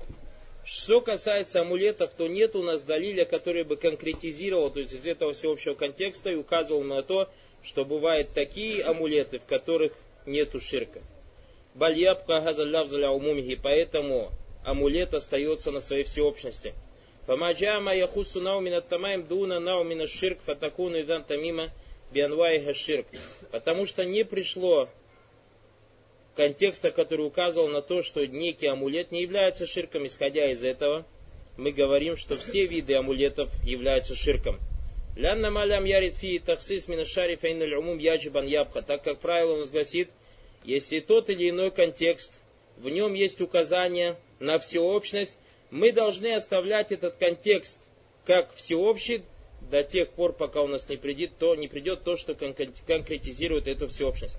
Что 0.64 1.02
касается 1.02 1.62
амулетов, 1.62 2.14
то 2.14 2.28
нет 2.28 2.56
у 2.56 2.62
нас 2.62 2.82
далиля, 2.82 3.26
который 3.26 3.64
бы 3.64 3.76
конкретизировал, 3.76 4.70
то 4.70 4.80
есть 4.80 4.94
из 4.94 5.06
этого 5.06 5.34
всеобщего 5.34 5.74
контекста 5.74 6.30
и 6.30 6.36
указывал 6.36 6.84
на 6.84 7.02
то, 7.02 7.28
что 7.64 7.86
бывают 7.86 8.34
такие 8.34 8.84
амулеты, 8.84 9.40
в 9.40 9.46
которых 9.46 9.94
нету 10.26 10.60
ширка. 10.60 11.02
Бальябка 11.74 12.42
газаллявзаля 12.42 13.10
умумихи, 13.10 13.60
поэтому 13.62 14.32
амулет 14.70 15.14
остается 15.14 15.72
на 15.72 15.80
своей 15.80 16.04
всеобщности. 16.04 16.74
Фамаджама 17.26 17.96
яхусу 17.96 18.42
наумина 18.42 18.82
тамаем 18.82 19.28
дуна 19.28 19.60
наумина 19.60 20.08
ширк 20.08 20.40
фатакуну 20.42 21.02
идан 21.02 21.24
тамима 21.24 21.70
бианвайха 22.12 22.74
ширк. 22.74 23.08
Потому 23.52 23.86
что 23.86 24.06
не 24.06 24.24
пришло 24.24 24.90
контекста, 26.36 26.92
который 26.92 27.26
указывал 27.26 27.68
на 27.68 27.82
то, 27.82 28.02
что 28.02 28.26
некий 28.26 28.68
амулет 28.68 29.12
не 29.12 29.22
является 29.22 29.66
ширком, 29.66 30.06
исходя 30.06 30.52
из 30.52 30.64
этого, 30.64 31.06
мы 31.58 31.72
говорим, 31.72 32.16
что 32.16 32.38
все 32.38 32.66
виды 32.66 32.96
амулетов 32.96 33.50
являются 33.64 34.16
ширком. 34.16 34.60
Лянна 35.18 35.52
малям 35.52 35.84
ярит 35.84 36.16
фи 36.16 36.40
таксис 36.40 36.88
мина 36.88 37.04
шарифа 37.04 37.48
умум 37.48 37.98
яджибан 37.98 38.46
ябха. 38.48 38.82
Так 38.82 39.04
как 39.04 39.20
правило 39.20 39.58
нас 39.58 39.70
гласит, 39.70 40.10
если 40.64 41.00
тот 41.02 41.30
или 41.30 41.50
иной 41.50 41.72
контекст, 41.72 42.34
в 42.80 42.90
нем 42.90 43.14
есть 43.14 43.42
указание 43.42 44.18
на 44.40 44.58
всеобщность, 44.60 45.38
мы 45.70 45.92
должны 45.92 46.34
оставлять 46.34 46.92
этот 46.92 47.16
контекст 47.18 47.78
как 48.26 48.54
всеобщий 48.56 49.24
до 49.70 49.84
тех 49.84 50.10
пор, 50.10 50.34
пока 50.34 50.62
у 50.62 50.68
нас 50.68 50.88
не 50.90 50.98
придет 50.98 51.32
то, 51.38 51.56
не 51.56 51.68
придет 51.68 52.04
то, 52.04 52.16
что 52.16 52.34
конкретизирует 52.34 53.68
эту 53.68 53.88
всеобщность. 53.88 54.38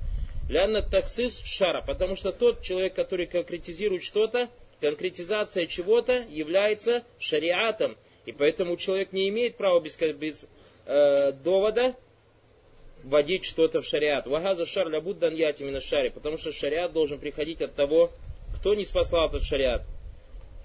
Лянна 0.48 0.82
таксис 0.82 1.40
шара, 1.44 1.82
потому 1.82 2.16
что 2.16 2.32
тот 2.32 2.62
человек, 2.62 2.94
который 2.94 3.26
конкретизирует 3.26 4.02
что-то, 4.02 4.48
конкретизация 4.80 5.66
чего-то 5.66 6.24
является 6.28 7.04
шариатом. 7.18 7.96
И 8.26 8.32
поэтому 8.32 8.76
человек 8.76 9.12
не 9.12 9.28
имеет 9.28 9.56
права 9.56 9.80
без, 9.80 9.96
без 9.96 10.46
э, 10.86 11.32
довода 11.32 11.94
вводить 13.04 13.44
что-то 13.44 13.80
в 13.80 13.86
шариат. 13.86 14.26
Вагаза 14.26 14.66
шар 14.66 14.88
лябуддан 14.88 15.34
яти 15.34 15.62
именно 15.62 15.80
шари, 15.80 16.08
потому 16.08 16.36
что 16.36 16.52
шариат 16.52 16.92
должен 16.92 17.18
приходить 17.18 17.62
от 17.62 17.74
того, 17.74 18.10
кто 18.60 18.74
не 18.74 18.84
спасал 18.84 19.28
этот 19.28 19.42
шариат. 19.42 19.82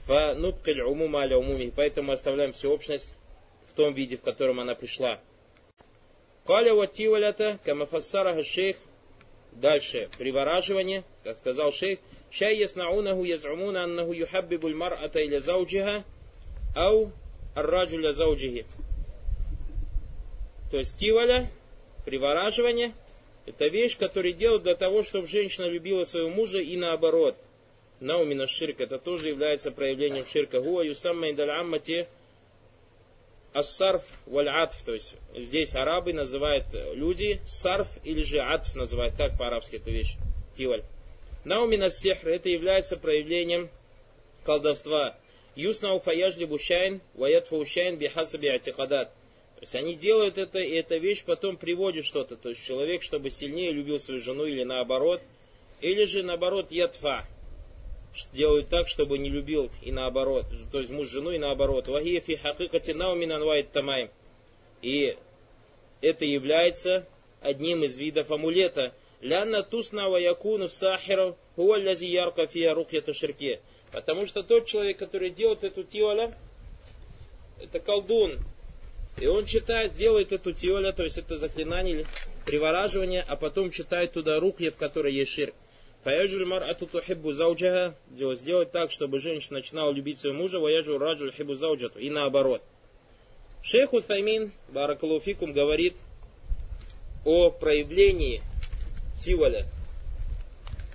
Фа 0.05 0.35
нубкаль 0.35 0.81
умума 0.81 1.21
аля 1.21 1.37
умуми. 1.37 1.71
Поэтому 1.75 2.09
мы 2.09 2.13
оставляем 2.13 2.51
всеобщность 2.51 3.13
в 3.71 3.73
том 3.73 3.93
виде, 3.93 4.17
в 4.17 4.21
котором 4.21 4.59
она 4.59 4.75
пришла. 4.75 5.19
Каля 6.45 6.73
вативалята 6.73 7.57
камафассара 7.63 8.43
шейх. 8.43 8.77
Дальше, 9.53 10.09
привораживание, 10.17 11.05
как 11.23 11.37
сказал 11.37 11.71
шейх. 11.71 11.99
Шай 12.29 12.57
яснаунаху 12.57 13.23
язумуна 13.23 13.85
аннаху 13.85 14.11
юхаббибуль 14.11 14.75
мар'ата 14.75 15.23
иля 15.23 15.39
зауджиха, 15.39 16.03
ау 16.75 17.11
арраджуля 17.55 18.11
зауджихи. 18.11 18.65
То 20.69 20.77
есть 20.77 20.97
тиваля, 20.97 21.49
привораживание, 22.03 22.93
это 23.45 23.67
вещь, 23.67 23.97
которую 23.97 24.33
делают 24.33 24.63
для 24.63 24.75
того, 24.75 25.03
чтобы 25.03 25.27
женщина 25.27 25.65
любила 25.65 26.03
своего 26.03 26.29
мужа 26.29 26.59
и 26.59 26.75
наоборот. 26.75 27.37
Наумина 27.99 28.47
ширк, 28.47 28.81
это 28.81 28.99
тоже 28.99 29.29
является 29.29 29.71
проявлением 29.71 30.25
ширка. 30.25 30.61
Гуа 30.61 30.83
юсамма 30.83 31.29
индаль 31.31 31.51
аммати 31.51 32.07
ассарф 33.53 34.03
валь 34.25 34.49
атф. 34.49 34.83
То 34.83 34.93
есть 34.93 35.15
здесь 35.33 35.75
арабы 35.75 36.13
называют 36.13 36.65
люди 36.93 37.39
сарф 37.45 37.87
или 38.03 38.21
же 38.21 38.41
атф 38.41 38.75
называют. 38.75 39.15
Как 39.15 39.37
по-арабски 39.37 39.77
эту 39.77 39.91
вещь? 39.91 40.17
Тиваль. 40.57 40.83
Наумина 41.45 41.89
сехр, 41.89 42.29
это 42.29 42.49
является 42.49 42.97
проявлением 42.97 43.69
колдовства. 44.43 45.15
Юснау 45.55 45.99
фаяжли 45.99 46.45
бушайн, 46.45 47.01
ваят 47.13 47.47
фаушайн 47.47 47.97
бихасаби 47.97 48.47
атикадат. 48.47 49.09
То 49.55 49.61
есть 49.61 49.75
они 49.75 49.95
делают 49.95 50.37
это, 50.37 50.59
и 50.59 50.73
эта 50.73 50.97
вещь 50.97 51.23
потом 51.23 51.55
приводит 51.55 52.03
что-то. 52.03 52.35
То 52.35 52.49
есть 52.49 52.61
человек, 52.63 53.03
чтобы 53.03 53.29
сильнее 53.29 53.71
любил 53.71 53.99
свою 53.99 54.19
жену 54.19 54.45
или 54.45 54.63
наоборот. 54.63 55.21
Или 55.79 56.05
же 56.05 56.23
наоборот 56.23 56.71
ятфа. 56.71 57.25
Делают 58.33 58.69
так, 58.69 58.87
чтобы 58.87 59.17
не 59.17 59.29
любил 59.29 59.69
и 59.81 59.91
наоборот. 59.91 60.45
То 60.71 60.79
есть 60.79 60.91
муж 60.91 61.09
жену 61.09 61.31
и 61.31 61.37
наоборот. 61.37 61.87
Вахия 61.87 62.21
фи 62.21 62.35
хакикати. 62.35 62.93
И 64.81 65.17
это 66.01 66.25
является 66.25 67.07
одним 67.41 67.83
из 67.83 67.97
видов 67.97 68.31
амулета. 68.31 68.93
Лянна 69.21 69.63
тусна 69.63 70.07
якуну 70.19 70.67
сахиров 70.67 71.35
хуаллязи 71.55 72.05
ярка 72.05 72.47
фия 72.47 72.73
рухьята 72.73 73.13
ширке. 73.13 73.61
Потому 73.91 74.27
что 74.27 74.43
тот 74.43 74.65
человек, 74.65 74.97
который 74.97 75.29
делает 75.29 75.63
эту 75.63 75.83
тиоля, 75.83 76.37
это 77.61 77.79
колдун, 77.79 78.39
и 79.17 79.27
он 79.27 79.45
читает, 79.45 79.95
делает 79.95 80.33
эту 80.33 80.51
тиоля, 80.51 80.91
то 80.91 81.03
есть 81.03 81.17
это 81.17 81.37
заклинание, 81.37 82.05
привораживание, 82.45 83.23
а 83.25 83.37
потом 83.37 83.71
читает 83.71 84.11
туда 84.11 84.39
рухья, 84.39 84.71
в 84.71 84.75
которой 84.75 85.13
есть 85.13 85.31
ширк. 85.31 85.55
Фаяджуль 86.05 86.45
мар 86.45 86.69
ату 86.69 86.85
тухиббу 86.85 87.31
зауджаха, 87.31 87.95
сделать 88.11 88.71
так, 88.71 88.91
чтобы 88.91 89.19
женщина 89.19 89.57
начинала 89.57 89.91
любить 89.91 90.19
своего 90.19 90.37
мужа, 90.37 90.59
ваяджуль 90.59 90.99
раджуль 90.99 91.31
хибу 91.33 91.55
зауджату, 91.55 91.97
и 91.97 92.11
наоборот. 92.11 92.61
Шейх 93.63 93.91
Утаймин, 93.91 94.51
Баракалуфикум, 94.67 95.51
говорит 95.51 95.95
о 97.25 97.49
проявлении 97.49 98.43
тиволя. 99.19 99.65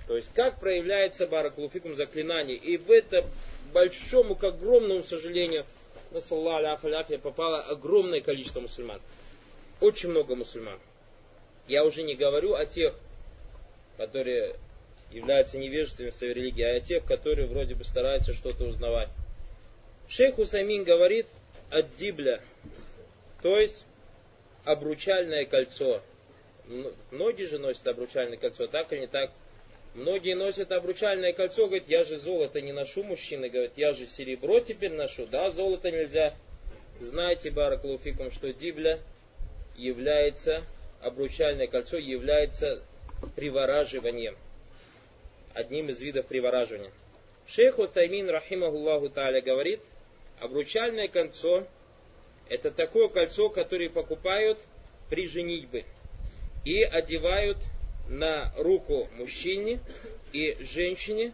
То 0.07 0.15
есть, 0.15 0.31
как 0.33 0.61
проявляется 0.61 1.27
Баракалуфикум 1.27 1.93
заклинание. 1.95 2.55
И 2.55 2.77
в 2.77 2.89
это 2.89 3.25
большому, 3.73 4.35
к 4.35 4.45
огромному 4.45 5.03
сожалению, 5.03 5.65
попало 7.21 7.59
огромное 7.63 8.21
количество 8.21 8.61
мусульман. 8.61 9.01
Очень 9.81 10.11
много 10.11 10.37
мусульман. 10.37 10.79
Я 11.67 11.83
уже 11.83 12.03
не 12.03 12.15
говорю 12.15 12.53
о 12.53 12.65
тех, 12.65 12.95
которые 13.97 14.55
являются 15.11 15.57
невежествами 15.57 16.09
в 16.09 16.15
своей 16.15 16.33
религии, 16.33 16.63
а 16.63 16.79
тех, 16.79 17.05
которые 17.05 17.47
вроде 17.47 17.75
бы 17.75 17.83
стараются 17.83 18.33
что-то 18.33 18.65
узнавать. 18.65 19.09
Шейх 20.07 20.39
Усаймин 20.39 20.83
говорит 20.83 21.27
от 21.69 21.95
дибля, 21.95 22.41
то 23.41 23.59
есть 23.59 23.85
обручальное 24.65 25.45
кольцо. 25.45 26.01
Многие 27.11 27.45
же 27.45 27.59
носят 27.59 27.87
обручальное 27.87 28.37
кольцо, 28.37 28.67
так 28.67 28.91
или 28.93 29.01
не 29.01 29.07
так? 29.07 29.31
Многие 29.93 30.35
носят 30.35 30.71
обручальное 30.71 31.33
кольцо, 31.33 31.67
говорят, 31.67 31.89
я 31.89 32.03
же 32.03 32.17
золото 32.17 32.61
не 32.61 32.71
ношу, 32.71 33.03
мужчины 33.03 33.49
говорят, 33.49 33.73
я 33.75 33.93
же 33.93 34.05
серебро 34.05 34.61
теперь 34.61 34.93
ношу, 34.93 35.27
да, 35.27 35.49
золото 35.49 35.91
нельзя. 35.91 36.33
Знаете, 37.01 37.51
Бараклауфикум, 37.51 38.31
что 38.31 38.53
дибля 38.53 38.99
является, 39.75 40.63
обручальное 41.01 41.67
кольцо 41.67 41.97
является 41.97 42.83
привораживанием, 43.35 44.37
одним 45.53 45.89
из 45.89 46.01
видов 46.01 46.25
привораживания. 46.27 46.91
Шейх 47.47 47.79
Утаймин, 47.79 48.29
рахимахуллаху 48.29 49.07
та'аля, 49.09 49.41
говорит, 49.41 49.81
обручальное 50.39 51.07
кольцо– 51.07 51.67
это 52.49 52.71
такое 52.71 53.07
кольцо, 53.07 53.49
которое 53.49 53.89
покупают 53.89 54.59
при 55.09 55.27
женитьбе 55.27 55.85
и 56.65 56.83
одевают 56.83 57.57
на 58.07 58.53
руку 58.57 59.09
мужчине 59.17 59.79
и 60.33 60.57
женщине. 60.59 61.33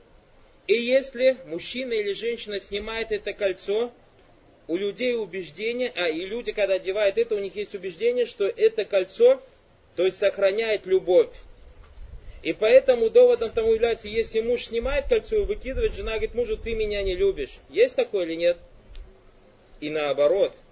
И 0.67 0.73
если 0.73 1.37
мужчина 1.45 1.93
или 1.93 2.13
женщина 2.13 2.59
снимает 2.59 3.11
это 3.11 3.33
кольцо, 3.33 3.91
у 4.67 4.75
людей 4.75 5.15
убеждение, 5.15 5.91
а 5.95 6.09
и 6.09 6.25
люди, 6.25 6.51
когда 6.51 6.75
одевают 6.75 7.17
это, 7.17 7.35
у 7.35 7.39
них 7.39 7.55
есть 7.55 7.73
убеждение, 7.73 8.25
что 8.25 8.45
это 8.45 8.85
кольцо, 8.85 9.41
то 9.95 10.05
есть 10.05 10.19
сохраняет 10.19 10.85
любовь. 10.85 11.33
И 12.47 12.53
поэтому 12.53 13.09
доводом 13.09 13.51
тому 13.51 13.73
является, 13.73 14.07
если 14.07 14.39
муж 14.39 14.67
снимает 14.67 15.09
кольцо 15.09 15.35
и 15.35 15.43
выкидывает, 15.43 15.91
жена 15.91 16.11
говорит, 16.11 16.33
мужу, 16.33 16.55
ты 16.55 16.75
меня 16.75 17.03
не 17.03 17.13
любишь. 17.13 17.57
Есть 17.67 17.97
такое 17.97 18.25
или 18.25 18.35
нет? 18.35 18.57
И 19.81 19.89
наоборот– 19.89 20.53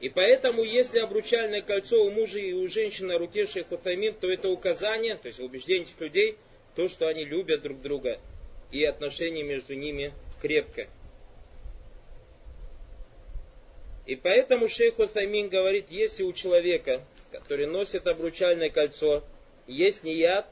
и 0.00 0.10
поэтому, 0.10 0.62
если 0.62 0.98
обручальное 0.98 1.62
кольцо 1.62 2.04
у 2.04 2.10
мужа 2.10 2.38
и 2.38 2.52
у 2.52 2.68
женщины 2.68 3.14
на 3.14 3.18
руке 3.18 3.46
шейх 3.46 3.72
Утаймин, 3.72 4.12
то 4.12 4.30
это 4.30 4.50
указание, 4.50 5.14
то 5.14 5.28
есть 5.28 5.40
убеждение 5.40 5.84
этих 5.84 5.98
людей, 5.98 6.36
то, 6.74 6.86
что 6.90 7.08
они 7.08 7.24
любят 7.24 7.62
друг 7.62 7.80
друга, 7.80 8.20
и 8.70 8.84
отношения 8.84 9.42
между 9.42 9.74
ними 9.74 10.12
крепко. 10.42 10.88
И 14.06 14.14
поэтому 14.14 14.68
шейх 14.68 14.98
Утаймин 14.98 15.48
говорит, 15.48 15.86
если 15.90 16.22
у 16.22 16.32
человека, 16.32 17.02
который 17.32 17.66
носит 17.66 18.06
обручальное 18.06 18.70
кольцо, 18.70 19.24
есть 19.66 20.04
неяд, 20.04 20.46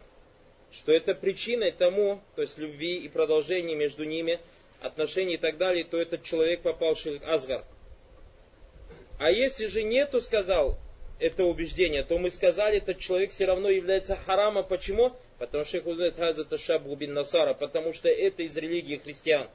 что 0.72 0.92
это 0.92 1.14
причиной 1.14 1.70
тому, 1.70 2.20
то 2.34 2.42
есть 2.42 2.58
любви 2.58 2.98
и 2.98 3.08
продолжения 3.08 3.76
между 3.76 4.04
ними, 4.04 4.40
отношений 4.80 5.34
и 5.34 5.38
так 5.38 5.56
далее, 5.56 5.84
то 5.84 5.96
этот 6.00 6.24
человек 6.24 6.60
попал 6.60 6.94
в 6.94 6.98
ширк 6.98 7.22
Азгар. 7.24 7.64
А 9.18 9.30
если 9.30 9.66
же 9.66 9.84
нету, 9.84 10.20
сказал, 10.20 10.76
это 11.20 11.44
убеждение, 11.44 12.02
то 12.02 12.18
мы 12.18 12.30
сказали, 12.30 12.78
этот 12.78 12.98
человек 12.98 13.30
все 13.30 13.44
равно 13.44 13.70
является 13.70 14.16
харама. 14.16 14.64
Почему? 14.64 15.12
Потому 15.38 15.64
что 15.64 15.78
бин 15.80 17.14
Насара, 17.14 17.54
потому 17.54 17.92
что 17.92 18.08
это 18.08 18.42
из 18.42 18.56
религии 18.56 18.96
христиан. 18.96 19.48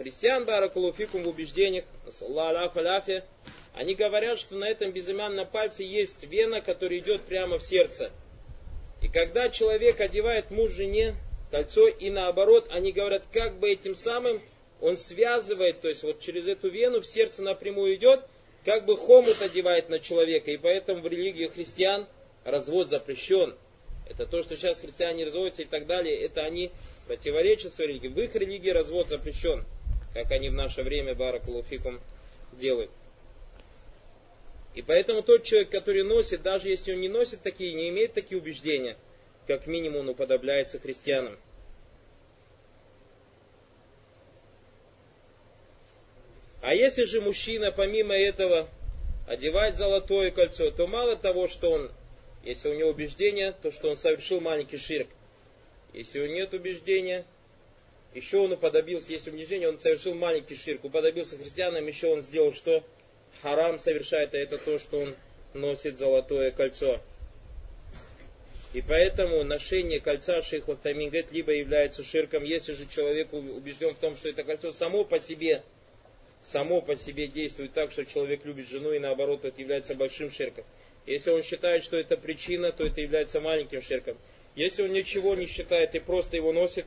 Христиан, 0.00 0.46
баракулуфикум, 0.46 1.24
в 1.24 1.28
убеждениях, 1.28 1.84
Они 3.74 3.94
говорят, 3.94 4.38
что 4.38 4.54
на 4.54 4.64
этом 4.64 4.92
безымянном 4.92 5.46
пальце 5.46 5.82
есть 5.82 6.24
вена, 6.24 6.62
которая 6.62 7.00
идет 7.00 7.20
прямо 7.20 7.58
в 7.58 7.62
сердце. 7.62 8.10
И 9.02 9.08
когда 9.08 9.50
человек 9.50 10.00
одевает 10.00 10.50
муж 10.50 10.70
жене 10.70 11.16
кольцо, 11.50 11.86
и 11.86 12.08
наоборот, 12.08 12.66
они 12.70 12.92
говорят, 12.92 13.24
как 13.30 13.58
бы 13.58 13.70
этим 13.70 13.94
самым 13.94 14.40
он 14.80 14.96
связывает, 14.96 15.82
то 15.82 15.88
есть 15.88 16.02
вот 16.02 16.20
через 16.20 16.46
эту 16.46 16.70
вену 16.70 17.02
в 17.02 17.06
сердце 17.06 17.42
напрямую 17.42 17.94
идет, 17.96 18.22
как 18.64 18.86
бы 18.86 18.96
хомут 18.96 19.42
одевает 19.42 19.90
на 19.90 19.98
человека. 19.98 20.50
И 20.50 20.56
поэтому 20.56 21.02
в 21.02 21.08
религии 21.08 21.48
христиан 21.48 22.06
развод 22.44 22.88
запрещен. 22.88 23.54
Это 24.08 24.24
то, 24.24 24.40
что 24.42 24.56
сейчас 24.56 24.80
христиане 24.80 25.26
разводятся 25.26 25.60
и 25.60 25.66
так 25.66 25.86
далее, 25.86 26.18
это 26.22 26.40
они 26.40 26.70
противоречат 27.06 27.74
своей 27.74 27.90
религии. 27.90 28.08
В 28.08 28.18
их 28.18 28.34
религии 28.34 28.70
развод 28.70 29.08
запрещен, 29.08 29.66
как 30.14 30.30
они 30.32 30.48
в 30.48 30.54
наше 30.54 30.82
время, 30.82 31.14
баракулуфикум, 31.14 32.00
делают. 32.52 32.90
И 34.74 34.82
поэтому 34.82 35.22
тот 35.22 35.44
человек, 35.44 35.70
который 35.70 36.04
носит, 36.04 36.42
даже 36.42 36.68
если 36.68 36.92
он 36.92 37.00
не 37.00 37.08
носит 37.08 37.42
такие, 37.42 37.74
не 37.74 37.88
имеет 37.88 38.14
такие 38.14 38.40
убеждения, 38.40 38.96
как 39.46 39.66
минимум 39.66 40.00
он 40.00 40.08
уподобляется 40.10 40.78
христианам. 40.78 41.38
А 46.62 46.74
если 46.74 47.04
же 47.04 47.20
мужчина 47.20 47.72
помимо 47.72 48.14
этого 48.14 48.68
одевает 49.26 49.76
золотое 49.76 50.30
кольцо, 50.30 50.70
то 50.70 50.86
мало 50.86 51.16
того, 51.16 51.48
что 51.48 51.72
он, 51.72 51.90
если 52.44 52.68
у 52.68 52.74
него 52.74 52.90
убеждение, 52.90 53.52
то 53.62 53.70
что 53.70 53.88
он 53.88 53.96
совершил 53.96 54.40
маленький 54.40 54.78
ширк. 54.78 55.08
Если 55.92 56.20
у 56.20 56.26
него 56.26 56.34
нет 56.34 56.54
убеждения, 56.54 57.24
еще 58.14 58.38
он 58.38 58.52
уподобился, 58.52 59.12
есть 59.12 59.28
убеждение, 59.28 59.68
он 59.68 59.78
совершил 59.78 60.14
маленький 60.14 60.56
ширк, 60.56 60.84
уподобился 60.84 61.38
христианам, 61.38 61.86
еще 61.86 62.08
он 62.08 62.22
сделал 62.22 62.52
что? 62.52 62.84
харам 63.42 63.78
совершает, 63.78 64.34
а 64.34 64.38
это 64.38 64.58
то, 64.58 64.78
что 64.78 64.98
он 65.00 65.14
носит 65.54 65.98
золотое 65.98 66.50
кольцо. 66.50 67.00
И 68.72 68.82
поэтому 68.82 69.42
ношение 69.42 69.98
кольца 69.98 70.42
шейху 70.42 70.76
Тамингет 70.76 71.32
либо 71.32 71.52
является 71.52 72.04
ширком, 72.04 72.44
если 72.44 72.72
же 72.72 72.86
человек 72.86 73.32
убежден 73.32 73.94
в 73.94 73.98
том, 73.98 74.14
что 74.14 74.28
это 74.28 74.44
кольцо 74.44 74.70
само 74.70 75.04
по 75.04 75.18
себе, 75.18 75.62
само 76.40 76.80
по 76.80 76.94
себе 76.94 77.26
действует 77.26 77.72
так, 77.72 77.90
что 77.90 78.06
человек 78.06 78.44
любит 78.44 78.68
жену, 78.68 78.92
и 78.92 79.00
наоборот, 79.00 79.44
это 79.44 79.60
является 79.60 79.94
большим 79.94 80.30
ширком. 80.30 80.64
Если 81.06 81.30
он 81.30 81.42
считает, 81.42 81.82
что 81.82 81.96
это 81.96 82.16
причина, 82.16 82.70
то 82.70 82.86
это 82.86 83.00
является 83.00 83.40
маленьким 83.40 83.82
ширком. 83.82 84.16
Если 84.54 84.82
он 84.82 84.92
ничего 84.92 85.34
не 85.34 85.46
считает 85.46 85.94
и 85.96 85.98
просто 85.98 86.36
его 86.36 86.52
носит, 86.52 86.86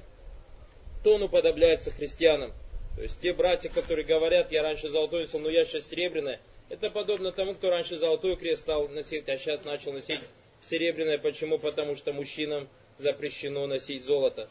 то 1.04 1.16
он 1.16 1.24
уподобляется 1.24 1.92
христианам. 1.92 2.54
То 2.96 3.04
есть 3.04 3.20
те 3.20 3.34
братья, 3.34 3.70
которые 3.70 4.06
говорят, 4.06 4.52
я 4.52 4.62
раньше 4.62 4.90
золотой 4.90 5.22
носил, 5.22 5.40
но 5.40 5.50
я 5.50 5.66
сейчас 5.66 5.88
серебряное, 5.88 6.40
это 6.70 6.90
подобно 6.90 7.32
тому, 7.32 7.56
кто 7.56 7.70
раньше 7.70 7.98
золотой 7.98 8.36
крест 8.36 8.64
стал 8.64 8.88
носить, 8.88 9.28
а 9.30 9.38
сейчас 9.38 9.66
начал 9.66 9.94
носить 9.94 10.22
серебряное. 10.62 11.18
Почему? 11.18 11.60
Потому 11.60 11.96
что 11.96 12.14
мужчинам 12.14 12.68
запрещено 12.98 13.68
носить 13.68 14.04
золото. 14.04 14.48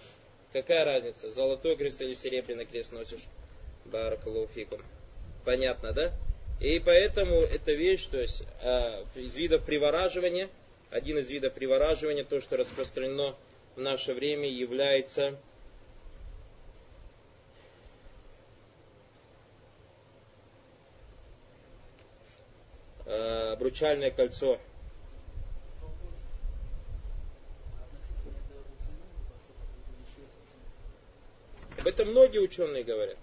Какая 0.52 0.84
разница, 0.84 1.30
золотой 1.30 1.76
крест 1.76 2.00
или 2.02 2.12
серебряный 2.12 2.66
крест 2.66 2.92
носишь? 2.92 3.24
Баракалуфикум. 3.86 4.82
Понятно, 5.44 5.92
да? 5.92 6.12
И 6.60 6.78
поэтому 6.78 7.40
эта 7.40 7.72
вещь, 7.72 8.06
то 8.06 8.20
есть 8.20 8.42
э, 8.62 9.04
из 9.16 9.34
видов 9.34 9.64
привораживания, 9.64 10.48
один 10.90 11.18
из 11.18 11.28
видов 11.30 11.54
привораживания, 11.54 12.22
то, 12.22 12.40
что 12.40 12.56
распространено 12.56 13.34
в 13.74 13.80
наше 13.80 14.12
время, 14.12 14.48
является 14.48 15.40
э, 23.12 23.52
обручальное 23.52 24.10
кольцо. 24.10 24.58
Об 31.78 31.86
этом 31.86 32.08
многие 32.08 32.38
ученые 32.38 32.84
говорят. 32.84 33.16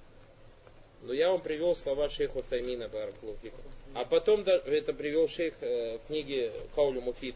Но 1.02 1.14
я 1.14 1.32
вам 1.32 1.42
привел 1.42 1.76
слова 1.76 2.10
шейха 2.10 2.42
Таймина 2.42 2.90
Баракулуфика. 2.90 3.56
А 3.94 4.06
потом 4.06 4.42
это 4.42 4.94
привел 4.94 5.28
шейх 5.28 5.56
э, 5.62 5.98
в 5.98 6.08
книге 6.08 6.52
Каулю 6.76 7.02
Муфид 7.02 7.36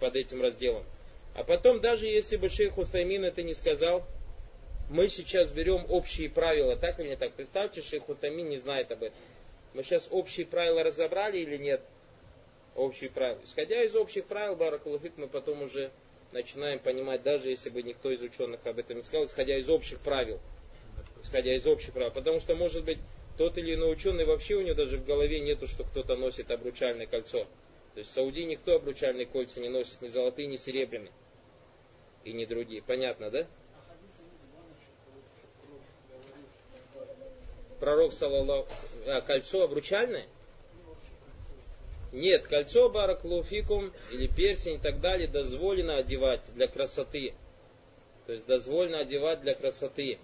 под 0.00 0.16
этим 0.16 0.42
разделом. 0.42 0.84
А 1.34 1.44
потом, 1.44 1.80
даже 1.80 2.06
если 2.06 2.36
бы 2.36 2.48
шейх 2.48 2.76
Утаймин 2.76 3.24
это 3.24 3.42
не 3.42 3.54
сказал, 3.54 4.04
мы 4.90 5.08
сейчас 5.08 5.50
берем 5.50 5.86
общие 5.88 6.28
правила, 6.28 6.76
так 6.76 6.98
или 6.98 7.10
не 7.10 7.16
так? 7.16 7.32
Представьте, 7.32 7.82
шейх 7.82 8.08
Утаймин 8.08 8.48
не 8.48 8.56
знает 8.56 8.90
об 8.90 9.04
этом. 9.04 9.16
Мы 9.74 9.82
сейчас 9.82 10.08
общие 10.10 10.46
правила 10.46 10.82
разобрали 10.82 11.38
или 11.38 11.56
нет? 11.56 11.80
Общие 12.74 13.10
правила. 13.10 13.40
Исходя 13.44 13.82
из 13.84 13.94
общих 13.94 14.24
правил, 14.24 14.56
Баракулуфик, 14.56 15.12
мы 15.16 15.28
потом 15.28 15.62
уже 15.62 15.90
начинаем 16.32 16.78
понимать, 16.78 17.22
даже 17.22 17.50
если 17.50 17.70
бы 17.70 17.82
никто 17.82 18.10
из 18.10 18.22
ученых 18.22 18.64
об 18.64 18.78
этом 18.78 18.96
не 18.96 19.02
сказал, 19.02 19.24
исходя 19.24 19.56
из 19.56 19.68
общих 19.68 19.98
правил. 20.00 20.40
Исходя 21.22 21.54
из 21.54 21.66
общих 21.66 21.92
правил. 21.92 22.12
Потому 22.12 22.40
что, 22.40 22.54
может 22.54 22.84
быть, 22.84 22.98
тот 23.36 23.58
или 23.58 23.74
иной 23.74 23.92
ученый 23.92 24.24
вообще 24.24 24.56
у 24.56 24.62
него 24.62 24.74
даже 24.74 24.98
в 24.98 25.04
голове 25.04 25.40
нету, 25.40 25.66
что 25.66 25.84
кто-то 25.84 26.16
носит 26.16 26.50
обручальное 26.50 27.06
кольцо. 27.06 27.46
То 27.94 27.98
есть 27.98 28.10
в 28.10 28.14
Саудии 28.14 28.42
никто 28.42 28.76
обручальные 28.76 29.26
кольца 29.26 29.60
не 29.60 29.68
носит, 29.68 30.00
ни 30.00 30.08
золотые, 30.08 30.46
ни 30.46 30.56
серебряные. 30.56 31.12
И 32.24 32.32
ни 32.32 32.44
другие. 32.44 32.82
Понятно, 32.82 33.30
да? 33.30 33.46
Пророк, 37.80 38.12
саллаллаху, 38.12 38.68
а, 39.06 39.20
кольцо 39.20 39.62
обручальное? 39.62 40.26
Нет, 42.12 42.46
кольцо 42.46 42.88
бараклуфикум 42.88 43.92
или 44.10 44.26
персень 44.26 44.74
и 44.74 44.78
так 44.78 45.00
далее 45.00 45.28
дозволено 45.28 45.96
одевать 45.96 46.42
для 46.54 46.66
красоты. 46.66 47.34
То 48.26 48.32
есть 48.32 48.46
дозволено 48.46 48.98
одевать 48.98 49.40
для 49.42 49.54
красоты. 49.54 50.18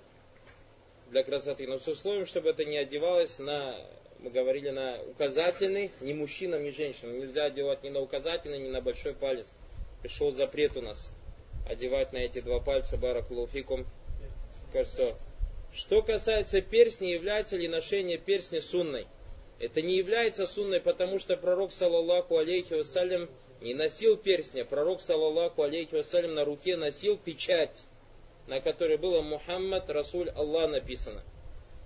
Для 1.11 1.23
красоты. 1.23 1.69
Но 1.69 1.79
с 1.79 1.87
условием, 1.87 2.27
чтобы 2.27 2.51
это 2.51 2.65
не 2.65 2.77
одевалось 2.77 3.39
на, 3.39 3.79
мы 4.19 4.31
говорили, 4.31 4.71
на 4.71 5.01
указательный, 5.03 5.93
ни 6.01 6.13
мужчинам, 6.13 6.65
ни 6.65 6.71
женщинам. 6.71 7.19
Нельзя 7.21 7.45
одевать 7.45 7.85
ни 7.85 7.91
на 7.91 8.01
указательный, 8.01 8.59
ни 8.59 8.69
на 8.69 8.81
большой 8.81 9.15
палец. 9.15 9.49
Пришел 10.03 10.33
запрет 10.33 10.77
у 10.77 10.83
нас. 10.83 11.09
Одевать 11.69 12.13
на 12.13 12.19
эти 12.19 12.41
два 12.41 12.59
пальца 12.59 12.97
бараклуфикум 12.97 13.87
кольцо. 14.73 15.17
Что 15.77 16.01
касается 16.01 16.63
перстня, 16.63 17.13
является 17.13 17.55
ли 17.59 17.69
ношение 17.69 18.17
перстня 18.17 18.63
сунной? 18.63 19.07
Это 19.59 19.83
не 19.83 19.97
является 19.97 20.47
сунной, 20.47 20.81
потому 20.81 21.19
что 21.19 21.37
пророк, 21.37 21.71
саллаллаху 21.71 22.39
алейхи 22.39 22.73
вассалям, 22.73 23.29
не 23.61 23.75
носил 23.75 24.17
перстня. 24.17 24.65
Пророк, 24.65 25.03
саллаллаху 25.03 25.63
алейхи 25.63 25.95
вассалям, 25.95 26.35
на 26.35 26.47
руке 26.47 26.79
носил 26.79 27.19
печать, 27.19 27.85
на 28.47 28.61
которой 28.61 28.97
было 28.97 29.21
Мухаммад, 29.21 29.91
Расуль 29.91 30.31
Аллах 30.31 30.71
написано. 30.71 31.23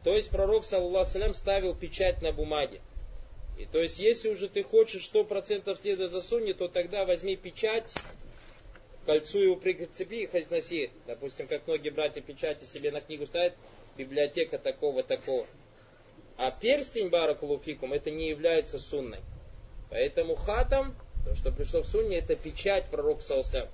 То 0.05 0.15
есть 0.15 0.31
пророк, 0.31 0.65
саллаллаху 0.65 1.19
алейхи 1.19 1.37
ставил 1.37 1.75
печать 1.75 2.23
на 2.23 2.31
бумаге. 2.31 2.81
И 3.59 3.65
то 3.65 3.81
есть, 3.81 3.99
если 3.99 4.29
уже 4.29 4.49
ты 4.49 4.63
хочешь 4.63 5.11
100% 5.13 5.77
следа 5.83 6.07
за 6.07 6.21
сунни, 6.21 6.53
то 6.53 6.69
тогда 6.69 7.05
возьми 7.05 7.35
печать, 7.35 7.93
кольцу 9.05 9.41
его 9.41 9.57
прицепи 9.57 10.23
и 10.23 10.27
хоть 10.27 10.51
носи. 10.51 10.91
Допустим, 11.09 11.49
как 11.49 11.67
многие 11.67 11.91
братья 11.91 12.21
печати 12.21 12.65
себе 12.65 12.93
на 12.93 13.01
книгу 13.01 13.27
ставят, 13.27 13.55
библиотека 13.97 14.59
такого-такого. 14.59 15.47
А 16.37 16.51
перстень 16.51 17.11
баракулуфикум 17.11 17.93
это 17.93 18.11
не 18.11 18.29
является 18.29 18.79
сунной. 18.79 19.21
Поэтому 19.91 20.37
хатам, 20.37 20.95
то, 21.25 21.35
что 21.35 21.53
пришло 21.53 21.83
в 21.83 21.87
сунне, 21.87 22.19
это 22.19 22.37
печать 22.37 22.87
пророка 22.87 23.23
Саусля, 23.23 23.69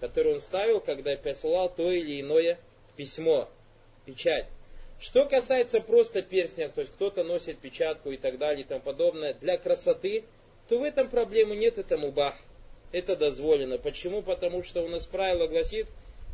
которую 0.00 0.36
он 0.36 0.40
ставил, 0.40 0.80
когда 0.80 1.16
посылал 1.16 1.68
то 1.68 1.90
или 1.90 2.20
иное 2.20 2.58
письмо. 2.96 3.48
Печать. 4.04 4.46
Что 4.98 5.26
касается 5.26 5.80
просто 5.80 6.22
перстня, 6.22 6.68
то 6.68 6.80
есть 6.80 6.92
кто-то 6.92 7.22
носит 7.22 7.58
печатку 7.58 8.10
и 8.10 8.16
так 8.16 8.38
далее 8.38 8.64
и 8.64 8.66
тому 8.66 8.80
подобное, 8.80 9.34
для 9.34 9.56
красоты, 9.56 10.24
то 10.68 10.78
в 10.78 10.82
этом 10.82 11.08
проблемы 11.08 11.54
нет, 11.54 11.78
это 11.78 11.96
мубах. 11.96 12.34
Это 12.90 13.14
дозволено. 13.16 13.78
Почему? 13.78 14.22
Потому 14.22 14.64
что 14.64 14.82
у 14.82 14.88
нас 14.88 15.06
правило 15.06 15.46
гласит, 15.46 15.86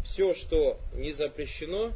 все, 0.05 0.35
что 0.35 0.79
не 0.95 1.13
запрещено, 1.13 1.93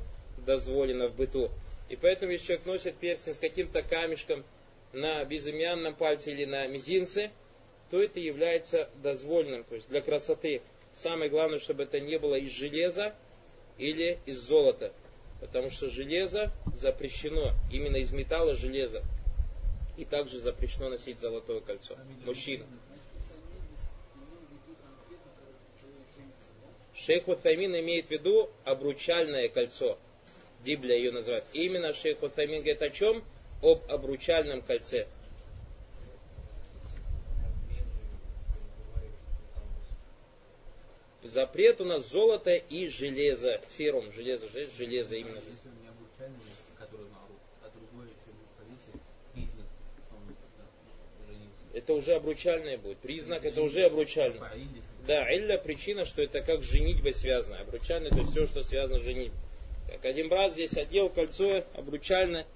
дозволено 0.49 1.09
в 1.09 1.15
быту. 1.15 1.51
И 1.91 1.97
поэтому, 1.97 2.33
если 2.33 2.47
человек 2.47 2.67
носит 2.67 2.97
перстень 2.97 3.35
с 3.35 3.39
каким-то 3.39 3.83
камешком 3.83 4.45
на 4.95 5.23
безымянном 5.25 5.95
пальце 5.95 6.33
или 6.33 6.47
на 6.47 6.67
мизинце, 6.67 7.31
то 7.91 8.03
это 8.03 8.19
является 8.19 8.89
дозволенным, 9.03 9.65
то 9.65 9.75
есть 9.75 9.89
для 9.89 10.01
красоты. 10.01 10.63
Самое 10.95 11.31
главное, 11.31 11.59
чтобы 11.59 11.83
это 11.83 12.01
не 12.01 12.19
было 12.19 12.35
из 12.37 12.51
железа 12.51 13.15
или 13.77 14.19
из 14.25 14.39
золота. 14.41 14.93
Потому 15.41 15.71
что 15.71 15.91
железо 15.91 16.51
запрещено, 16.75 17.53
именно 17.71 17.97
из 17.97 18.11
металла 18.13 18.55
железа. 18.55 19.03
И 19.99 20.05
также 20.05 20.41
запрещено 20.41 20.89
носить 20.89 21.21
золотое 21.21 21.61
кольцо. 21.61 21.97
Мужчина. 22.25 22.65
Шейх 26.95 27.29
Утаймин 27.29 27.79
имеет 27.81 28.07
в 28.07 28.11
виду 28.11 28.51
обручальное 28.65 29.49
кольцо. 29.49 29.99
Дибля 30.61 30.97
ее 30.97 31.13
называют. 31.13 31.45
И 31.53 31.67
именно 31.67 31.95
шейх 31.95 32.23
Утамин 32.23 32.61
говорит 32.63 32.83
о 32.83 32.91
чем? 32.91 33.25
Об 33.63 33.83
обручальном 33.91 34.63
кольце. 34.63 35.07
Запрет 41.23 41.81
у 41.81 41.85
нас 41.85 42.09
золото 42.09 42.55
и 42.55 42.89
железо. 42.89 43.61
Ферум, 43.77 44.13
железо, 44.13 44.49
железо, 44.49 44.73
железо 44.77 45.17
именно. 45.17 45.43
Это 51.75 51.93
уже 51.93 52.15
обручальное 52.15 52.79
будет. 52.79 52.99
Признак 52.99 53.45
это 53.45 53.63
уже 53.63 53.85
обручальное. 53.85 54.51
Да, 55.07 55.25
илля 55.37 55.59
причина, 55.59 56.07
что 56.07 56.23
это 56.23 56.41
как 56.41 56.63
женитьба 56.63 57.11
связана. 57.11 57.61
Обручальное 57.61 58.11
это 58.11 58.25
все, 58.25 58.47
что 58.47 58.63
связано 58.63 58.99
с 58.99 59.03
женитьбой. 59.03 59.39
Как 59.89 60.05
один 60.05 60.29
брат 60.29 60.53
здесь 60.53 60.77
одел 60.77 61.09
кольцо 61.09 61.65
обручальное. 61.75 62.47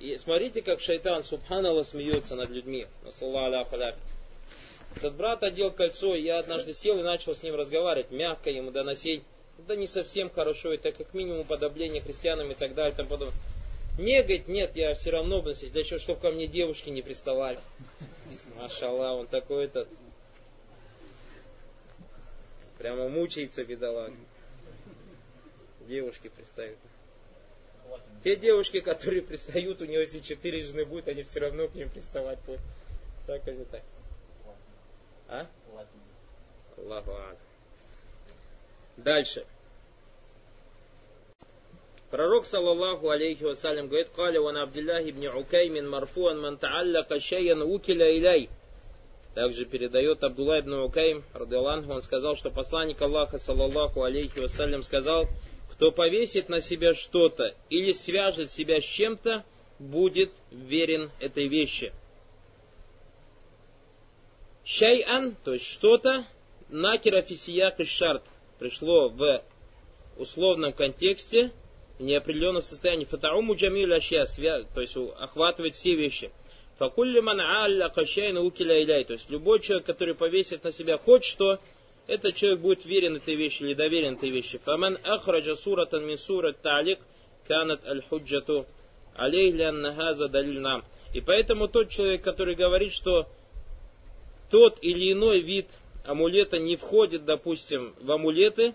И 0.00 0.16
смотрите, 0.16 0.60
как 0.60 0.80
шайтан, 0.80 1.22
субханаллах, 1.22 1.86
смеется 1.86 2.34
над 2.34 2.50
людьми. 2.50 2.86
Халяк. 3.20 3.96
Этот 4.96 5.14
брат 5.14 5.42
одел 5.42 5.70
кольцо, 5.70 6.14
и 6.14 6.22
я 6.22 6.38
однажды 6.38 6.72
сел 6.72 6.98
и 6.98 7.02
начал 7.02 7.34
с 7.34 7.42
ним 7.42 7.54
разговаривать, 7.54 8.10
мягко 8.10 8.50
ему 8.50 8.70
доносить. 8.70 9.22
Это 9.58 9.76
не 9.76 9.86
совсем 9.86 10.30
хорошо, 10.30 10.72
это 10.72 10.92
как 10.92 11.14
минимум 11.14 11.44
подобление 11.44 12.02
христианам 12.02 12.50
и 12.50 12.54
так 12.54 12.74
далее. 12.74 12.94
тому 12.96 13.08
подобное. 13.08 13.38
Не, 13.98 14.18
говорит, 14.22 14.48
нет, 14.48 14.72
я 14.74 14.94
все 14.94 15.10
равно 15.10 15.38
буду 15.38 15.50
носить. 15.50 15.72
Для 15.72 15.84
чего, 15.84 16.00
чтобы 16.00 16.20
ко 16.20 16.30
мне 16.32 16.48
девушки 16.48 16.90
не 16.90 17.02
приставали. 17.02 17.60
Машаллах, 18.56 19.20
он 19.20 19.26
такой 19.28 19.66
этот. 19.66 19.88
Прямо 22.78 23.08
мучается, 23.08 23.64
бедолаг. 23.64 24.12
Девушки 25.86 26.28
пристают. 26.28 26.78
Те 28.22 28.36
девушки, 28.36 28.80
которые 28.80 29.22
пристают, 29.22 29.82
у 29.82 29.84
него 29.84 30.00
если 30.00 30.20
четыре 30.20 30.62
жены 30.62 30.86
будет, 30.86 31.08
они 31.08 31.22
все 31.22 31.40
равно 31.40 31.68
к 31.68 31.74
ним 31.74 31.90
приставать 31.90 32.38
будут. 32.46 32.60
Так 33.26 33.46
или 33.48 33.64
так? 33.64 33.82
А? 35.28 35.46
Аллаху. 36.76 37.12
Дальше. 38.96 39.44
Пророк, 42.10 42.46
саллаллаху 42.46 43.10
алейхи 43.10 43.42
вассалям, 43.42 43.88
говорит, 43.88 44.08
«Каля 44.14 44.40
ван 44.40 44.56
Абдиллахи 44.56 45.10
ибн 45.10 45.36
Укаймин 45.36 45.88
марфуан 45.88 46.40
ман 46.40 46.58
тааллака 46.58 47.18
шайян 47.18 47.62
укиля 47.62 48.16
иляй». 48.16 48.48
Также 49.34 49.64
передает 49.64 50.22
Абдулла 50.22 50.60
ибн 50.60 50.74
Укайм, 50.74 51.24
радиаллаху, 51.34 51.90
он 51.90 52.02
сказал, 52.02 52.36
что 52.36 52.50
посланник 52.50 53.02
Аллаха, 53.02 53.38
саллаллаху 53.38 54.04
алейхи 54.04 54.38
вассалям, 54.38 54.84
сказал, 54.84 55.26
кто 55.74 55.90
повесит 55.90 56.48
на 56.48 56.60
себя 56.60 56.94
что-то 56.94 57.52
или 57.68 57.90
свяжет 57.90 58.52
себя 58.52 58.80
с 58.80 58.84
чем-то, 58.84 59.44
будет 59.80 60.30
верен 60.52 61.10
этой 61.18 61.48
вещи. 61.48 61.92
Шайан, 64.64 65.34
то 65.44 65.52
есть 65.52 65.66
что-то, 65.66 66.26
накера 66.68 67.22
фисияк 67.22 67.80
и 67.80 67.84
шарт, 67.84 68.22
пришло 68.60 69.08
в 69.08 69.42
условном 70.16 70.72
контексте, 70.72 71.50
в 71.98 72.02
неопределенном 72.04 72.62
состоянии. 72.62 73.04
Фатауму 73.04 73.56
джамиль 73.56 73.92
ашья, 73.94 74.26
то 74.74 74.80
есть 74.80 74.96
охватывает 74.96 75.74
все 75.74 75.96
вещи. 75.96 76.30
Факулли 76.78 77.18
ман 77.18 77.40
кашайна 77.90 78.42
укиля 78.42 78.80
иляй. 78.80 79.04
То 79.04 79.14
есть 79.14 79.28
любой 79.28 79.60
человек, 79.60 79.86
который 79.86 80.14
повесит 80.14 80.62
на 80.62 80.70
себя 80.70 80.98
хоть 80.98 81.24
что, 81.24 81.58
этот 82.06 82.34
человек 82.34 82.60
будет 82.60 82.84
верен 82.84 83.16
этой 83.16 83.34
вещи 83.34 83.62
или 83.62 83.74
доверен 83.74 84.14
этой 84.14 84.30
вещи. 84.30 84.58
Фаман 84.58 84.98
ахраджа 85.04 85.54
суратан 85.54 86.06
мин 86.06 86.18
сурат 86.18 86.60
та'лик 86.62 86.98
канат 87.46 87.84
аль-худжату 87.86 88.66
алей 89.14 89.50
ляннахаза 89.52 90.28
далиль 90.28 90.60
нам. 90.60 90.84
И 91.12 91.20
поэтому 91.20 91.68
тот 91.68 91.88
человек, 91.88 92.22
который 92.22 92.54
говорит, 92.54 92.92
что 92.92 93.28
тот 94.50 94.78
или 94.82 95.12
иной 95.12 95.40
вид 95.40 95.68
амулета 96.04 96.58
не 96.58 96.76
входит, 96.76 97.24
допустим, 97.24 97.94
в 98.00 98.10
амулеты, 98.10 98.74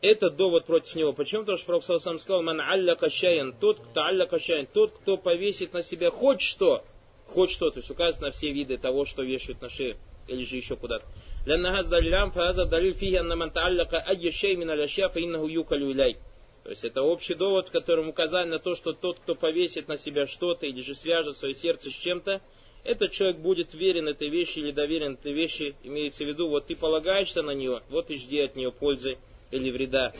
это 0.00 0.30
довод 0.30 0.64
против 0.64 0.94
него. 0.96 1.12
Почему? 1.12 1.42
Потому 1.42 1.58
что 1.58 1.66
Пророк 1.66 1.84
алейхи 1.88 2.22
сказал, 2.22 2.42
ман 2.42 2.60
алля 2.60 2.94
кашаян, 2.94 3.52
тот, 3.52 3.78
кто 3.78 4.02
алля 4.02 4.26
кашаян, 4.26 4.66
тот, 4.66 4.92
кто 4.92 5.16
повесит 5.16 5.72
на 5.72 5.82
себя 5.82 6.10
хоть 6.10 6.40
что, 6.40 6.84
хоть 7.26 7.50
что, 7.50 7.70
то 7.70 7.78
есть 7.78 7.90
указывает 7.90 8.20
на 8.20 8.30
все 8.30 8.52
виды 8.52 8.78
того, 8.78 9.04
что 9.04 9.22
вешают 9.22 9.60
на 9.60 9.68
шею, 9.68 9.96
или 10.26 10.44
же 10.44 10.56
еще 10.56 10.76
куда-то. 10.76 11.04
لأن 11.45 11.65
هذا 11.65 11.89
دليل 11.89 12.31
فهذا 12.31 12.63
دليل 12.63 12.93
فيه 12.93 13.19
أن 13.19 13.37
من 13.37 13.53
تعلق 13.53 13.95
أي 14.09 14.31
شيء 14.31 14.57
من 14.57 14.69
الأشياء 14.69 15.09
فإنه 15.09 15.51
يوكل 15.51 15.83
إليه. 15.91 16.15
То 16.63 16.71
есть 16.71 16.83
это 16.83 17.01
общий 17.01 17.33
довод, 17.33 17.69
в 17.69 17.71
котором 17.71 18.09
указание 18.09 18.51
на 18.51 18.59
то, 18.59 18.75
что 18.75 18.91
тот, 18.91 19.19
кто 19.19 19.35
повесит 19.35 19.87
на 19.87 19.95
себя 19.95 20.27
что-то 20.27 20.65
или 20.65 20.81
же 20.81 20.95
свяжет 20.95 21.37
свое 21.37 21.53
сердце 21.53 21.89
с 21.89 21.93
чем-то, 21.93 22.41
этот 22.83 23.13
человек 23.13 23.37
будет 23.37 23.73
верен 23.73 24.09
этой 24.09 24.27
вещи 24.27 24.59
или 24.59 24.71
доверен 24.71 25.13
этой 25.13 25.31
вещи, 25.31 25.75
имеется 25.83 26.25
в 26.25 26.27
виду, 26.27 26.49
вот 26.49 26.67
ты 26.67 26.75
полагаешься 26.75 27.41
на 27.41 27.51
нее, 27.51 27.83
вот 27.89 28.09
и 28.09 28.17
жди 28.17 28.41
от 28.41 28.57
нее 28.57 28.73
пользы 28.73 29.17
или 29.51 29.71
вреда. 29.71 30.11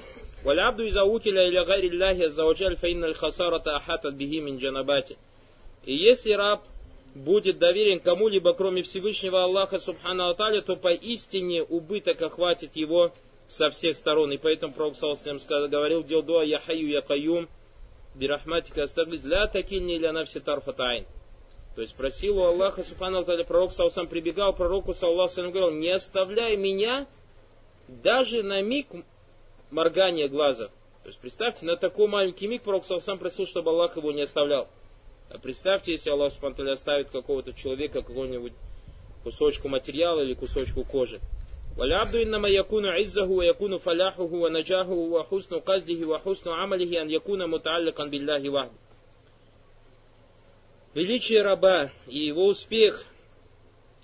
Валябду 0.43 0.85
из 0.85 0.95
аукиля 0.95 1.47
или 1.47 1.61
гайри 1.65 1.89
Аллахи 1.89 2.23
аззаваджаль 2.23 2.77
фаинналь 2.77 3.13
хасарата 3.13 3.75
ахатат 3.75 4.15
бихи 4.15 4.39
мин 4.39 4.57
джанабати. 4.57 5.17
И 5.85 5.95
если 5.95 6.31
раб 6.31 6.63
будет 7.14 7.58
доверен 7.58 8.00
кому-либо, 8.00 8.54
кроме 8.54 8.82
Всевышнего 8.82 9.44
Аллаха 9.44 9.78
Субхану 9.78 10.28
Аталя, 10.28 10.62
то 10.62 10.76
поистине 10.76 11.62
убыток 11.62 12.22
охватит 12.22 12.74
его 12.74 13.12
со 13.48 13.70
всех 13.70 13.96
сторон. 13.96 14.32
И 14.32 14.38
поэтому 14.38 14.72
Пророк 14.72 14.96
Салсалям 14.96 15.38
говорил, 15.68 16.02
дел 16.02 16.22
дуа 16.22 16.42
я 16.42 16.58
хаю 16.58 16.88
я 16.88 17.02
каюм, 17.02 17.48
бирахматика 18.14 18.82
астаглиз, 18.84 19.24
ля 19.24 19.46
такинни 19.46 19.98
ля 19.98 20.12
навси 20.12 20.40
тарфатайн. 20.40 21.04
То 21.74 21.80
есть 21.80 21.94
просил 21.94 22.38
у 22.38 22.44
Аллаха 22.44 22.82
Субхану 22.82 23.20
Аталя, 23.20 23.44
пророк 23.44 23.72
Салсам 23.72 24.06
прибегал 24.06 24.54
пророку 24.54 24.92
Саллаху 24.92 25.32
Салям, 25.32 25.52
говорил, 25.52 25.78
не 25.78 25.90
оставляй 25.90 26.56
меня 26.56 27.06
даже 27.88 28.42
на 28.42 28.60
миг 28.62 28.88
моргания 29.70 30.28
глаза. 30.28 30.68
То 31.02 31.08
есть 31.08 31.18
представьте, 31.18 31.66
на 31.66 31.76
такой 31.76 32.08
маленький 32.08 32.46
миг 32.46 32.62
пророк 32.62 32.84
Салсам 32.84 33.18
просил, 33.18 33.46
чтобы 33.46 33.70
Аллах 33.70 33.96
его 33.96 34.12
не 34.12 34.22
оставлял. 34.22 34.68
А 35.31 35.37
представьте, 35.37 35.91
если 35.91 36.09
Аллах 36.09 36.31
Субхану 36.31 36.71
оставит 36.71 37.09
какого-то 37.09 37.53
человека, 37.53 38.01
какого-нибудь 38.01 38.53
кусочку 39.23 39.67
материала 39.67 40.21
или 40.21 40.33
кусочку 40.33 40.83
кожи. 40.83 41.19
والعبد 41.77 42.15
إنما 42.15 42.47
يكون 42.49 42.85
عزه 42.85 43.25
ويكون 43.25 43.77
فلاحه 43.77 44.23
ونجاحه 44.23 44.91
وحسن 44.91 45.59
قصده 45.59 46.07
وحسن 46.07 46.49
عمله 46.49 47.01
أن 47.01 47.09
يكون 47.09 47.49
متعلقا 47.49 48.05
بالله 48.05 48.49
وحده. 48.49 48.71
Величие 50.95 51.43
раба 51.43 51.91
и 52.07 52.25
его 52.25 52.47
успех, 52.47 53.05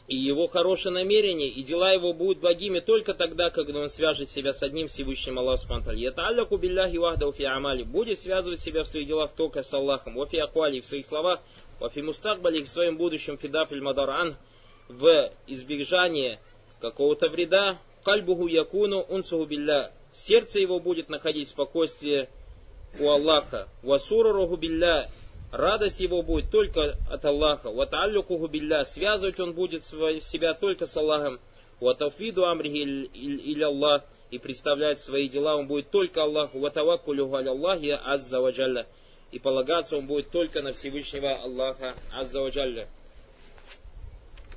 и 0.08 0.16
его 0.16 0.48
хорошее 0.48 0.94
намерение, 0.94 1.48
и 1.48 1.62
дела 1.62 1.92
его 1.92 2.14
будут 2.14 2.38
благими 2.38 2.80
только 2.80 3.12
тогда, 3.12 3.50
когда 3.50 3.80
он 3.80 3.90
свяжет 3.90 4.30
себя 4.30 4.54
с 4.54 4.62
одним 4.62 4.88
Всевышним 4.88 5.38
Аллахом 5.38 5.82
Субтитры. 5.82 5.98
Яталляку 5.98 6.56
билляхи 6.56 6.96
вахда 6.96 7.30
фи 7.30 7.44
амали. 7.44 7.82
Будет 7.82 8.18
связывать 8.18 8.60
себя 8.60 8.84
в 8.84 8.88
своих 8.88 9.06
делах 9.06 9.32
только 9.36 9.62
с 9.62 9.72
Аллахом. 9.74 10.14
Вафи 10.14 10.36
аквали 10.36 10.80
в 10.80 10.86
своих 10.86 11.04
словах, 11.04 11.40
вафи 11.78 12.00
мустакбали 12.00 12.62
в 12.62 12.68
своем 12.70 12.96
будущем 12.96 13.36
фидаф 13.36 13.70
иль 13.70 13.82
мадаран 13.82 14.36
в 14.88 15.30
избежание 15.46 16.40
какого-то 16.80 17.28
вреда. 17.28 17.78
Кальбуху 18.02 18.46
якуну 18.46 19.00
унсуху 19.00 19.44
билля. 19.44 19.92
Сердце 20.10 20.60
его 20.60 20.80
будет 20.80 21.10
находить 21.10 21.48
спокойствие 21.48 22.30
у 22.98 23.10
Аллаха. 23.10 23.68
Васуруруху 23.82 24.56
билля. 24.56 25.10
Радость 25.50 26.00
его 26.00 26.22
будет 26.22 26.50
только 26.50 26.96
от 27.10 27.24
Аллаха. 27.24 27.70
Ваталлюкуху 27.70 28.48
билля. 28.48 28.84
Связывать 28.84 29.40
он 29.40 29.54
будет 29.54 29.86
себя 29.86 30.54
только 30.54 30.86
с 30.86 30.96
Аллахом. 30.96 31.40
Ватафиду 31.80 32.46
амрихи 32.46 32.82
или 32.82 33.62
Аллах. 33.62 34.02
И 34.30 34.38
представлять 34.38 35.00
свои 35.00 35.28
дела 35.28 35.56
он 35.56 35.66
будет 35.66 35.90
только 35.90 36.22
Аллаху. 36.22 36.58
Ватаваккулюху 36.58 37.36
аля 37.36 37.50
Аллахи 37.50 37.98
азза 38.04 38.40
ваджалля. 38.40 38.86
И 39.32 39.38
полагаться 39.38 39.96
он 39.96 40.06
будет 40.06 40.30
только 40.30 40.60
на 40.60 40.72
Всевышнего 40.72 41.34
Аллаха 41.34 41.94
азза 42.12 42.40
ваджалля. 42.40 42.88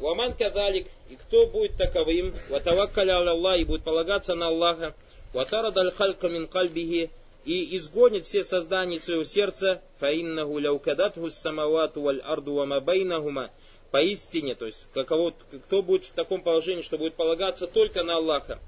Ваман 0.01 0.33
кадалик, 0.33 0.87
и 1.09 1.15
кто 1.15 1.45
будет 1.45 1.77
таковым, 1.77 2.33
ватаваккаля 2.49 3.19
аля 3.19 3.31
Аллах, 3.31 3.59
и 3.59 3.65
будет 3.65 3.83
полагаться 3.83 4.33
на 4.33 4.47
Аллаха, 4.47 4.95
ватарад 5.31 5.77
аль 5.77 5.91
халька 5.91 6.27
мин 6.27 6.47
кальбихи, 6.47 7.11
и 7.45 7.75
изгонит 7.75 8.25
все 8.25 8.43
создания 8.43 8.99
своего 8.99 9.23
сердца, 9.23 9.81
фаиннаху 9.99 10.59
ляукадатху 10.59 11.29
самавату 11.29 12.01
валь 12.01 12.19
арду 12.19 12.53
ва 12.53 12.65
мабайнахума, 12.65 13.51
поистине, 13.91 14.55
то 14.55 14.65
есть 14.65 14.87
каково, 14.93 15.33
кто 15.65 15.81
будет 15.81 16.05
в 16.05 16.11
таком 16.11 16.41
положении, 16.41 16.81
что 16.81 16.97
будет 16.97 17.15
полагаться 17.15 17.67
только 17.67 18.03
на 18.03 18.17
Аллаха, 18.17 18.59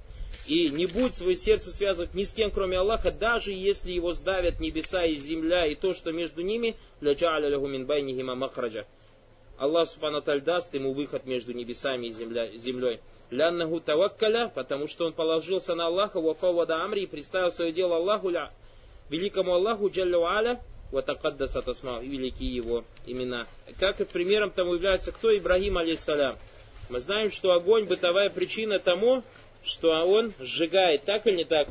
и 0.47 0.69
не 0.69 0.85
будет 0.87 1.15
свое 1.15 1.35
сердце 1.35 1.69
связывать 1.69 2.13
ни 2.13 2.23
с 2.23 2.33
кем, 2.33 2.51
кроме 2.51 2.77
Аллаха, 2.77 3.11
даже 3.11 3.51
если 3.51 3.91
его 3.91 4.13
сдавят 4.13 4.59
небеса 4.59 5.05
и 5.05 5.15
земля, 5.15 5.65
и 5.65 5.75
то, 5.75 5.93
что 5.93 6.11
между 6.11 6.41
ними. 6.41 6.75
Аллах 9.57 9.87
Субхану 9.87 10.21
даст 10.21 10.73
ему 10.73 10.93
выход 10.93 11.25
между 11.25 11.53
небесами 11.53 12.07
и 12.07 12.11
земля, 12.11 12.49
землей. 12.57 12.99
Ляннаху 13.33 13.79
таваккаля, 13.79 14.51
потому 14.53 14.87
что 14.87 15.05
он 15.05 15.13
положился 15.13 15.73
на 15.73 15.87
Аллаха, 15.87 16.21
вафавада 16.21 16.83
амри, 16.83 17.03
и 17.03 17.07
представил 17.07 17.49
свое 17.49 17.71
дело 17.71 17.95
Аллаху, 17.95 18.31
великому 19.09 19.53
Аллаху, 19.53 19.89
джаллю 19.89 20.23
аля, 20.23 20.61
ватакаддаса 20.91 21.63
тасма, 21.63 21.99
великие 21.99 22.53
его 22.53 22.83
имена. 23.07 23.47
Как 23.79 23.99
и 24.01 24.05
примером 24.05 24.51
тому 24.51 24.75
является 24.75 25.11
кто? 25.11 25.35
Ибрагим, 25.35 25.79
алейсалям. 25.79 26.37
Мы 26.89 26.99
знаем, 26.99 27.31
что 27.31 27.53
огонь 27.53 27.85
бытовая 27.85 28.29
причина 28.29 28.77
тому, 28.77 29.23
что 29.63 29.89
он 29.89 30.33
сжигает, 30.39 31.03
так 31.05 31.25
или 31.25 31.37
не 31.37 31.45
так? 31.45 31.69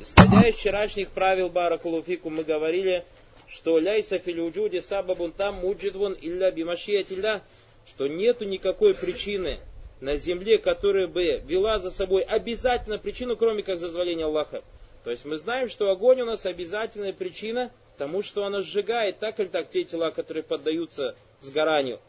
Исходя 0.00 0.48
из 0.48 0.56
вчерашних 0.56 1.10
правил 1.10 1.50
Баракулуфику, 1.50 2.30
мы 2.30 2.42
говорили, 2.42 3.04
что 3.48 3.78
ляйса 3.78 4.18
филюджуди 4.18 4.78
сабабун 4.78 5.32
там 5.32 5.56
муджидвун 5.56 6.16
илля 6.18 6.50
бимашиятилля, 6.50 7.42
что 7.86 8.06
нету 8.06 8.46
никакой 8.46 8.94
причины 8.94 9.60
на 10.02 10.16
земле, 10.16 10.58
которая 10.58 11.06
бы 11.06 11.42
вела 11.46 11.78
за 11.78 11.92
собой 11.92 12.22
обязательно 12.22 12.98
причину, 12.98 13.36
кроме 13.36 13.62
как 13.62 13.78
зазволения 13.78 14.24
Аллаха. 14.24 14.62
То 15.04 15.10
есть 15.10 15.24
мы 15.24 15.36
знаем, 15.36 15.68
что 15.68 15.90
огонь 15.90 16.20
у 16.22 16.24
нас 16.24 16.44
обязательная 16.44 17.12
причина 17.12 17.70
тому, 17.98 18.22
что 18.22 18.44
она 18.44 18.62
сжигает 18.62 19.20
так 19.20 19.38
или 19.38 19.46
так 19.46 19.70
те 19.70 19.84
тела, 19.84 20.10
которые 20.10 20.42
поддаются 20.42 21.14
сгоранию. 21.40 22.00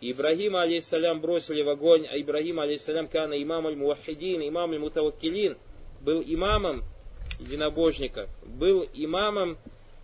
Ибрагима, 0.00 0.62
алейхиссалям, 0.62 1.20
бросили 1.20 1.60
в 1.60 1.68
огонь, 1.68 2.06
а 2.10 2.18
Ибрагим, 2.18 2.58
алейхиссалям, 2.58 3.08
кана 3.08 3.40
имам 3.40 3.66
аль-муахидин, 3.66 4.40
имам 4.48 4.72
аль-мутаваккилин, 4.72 5.58
был 6.00 6.22
имамом 6.26 6.84
единобожников, 7.38 8.30
был 8.46 8.88
имамом 8.94 9.58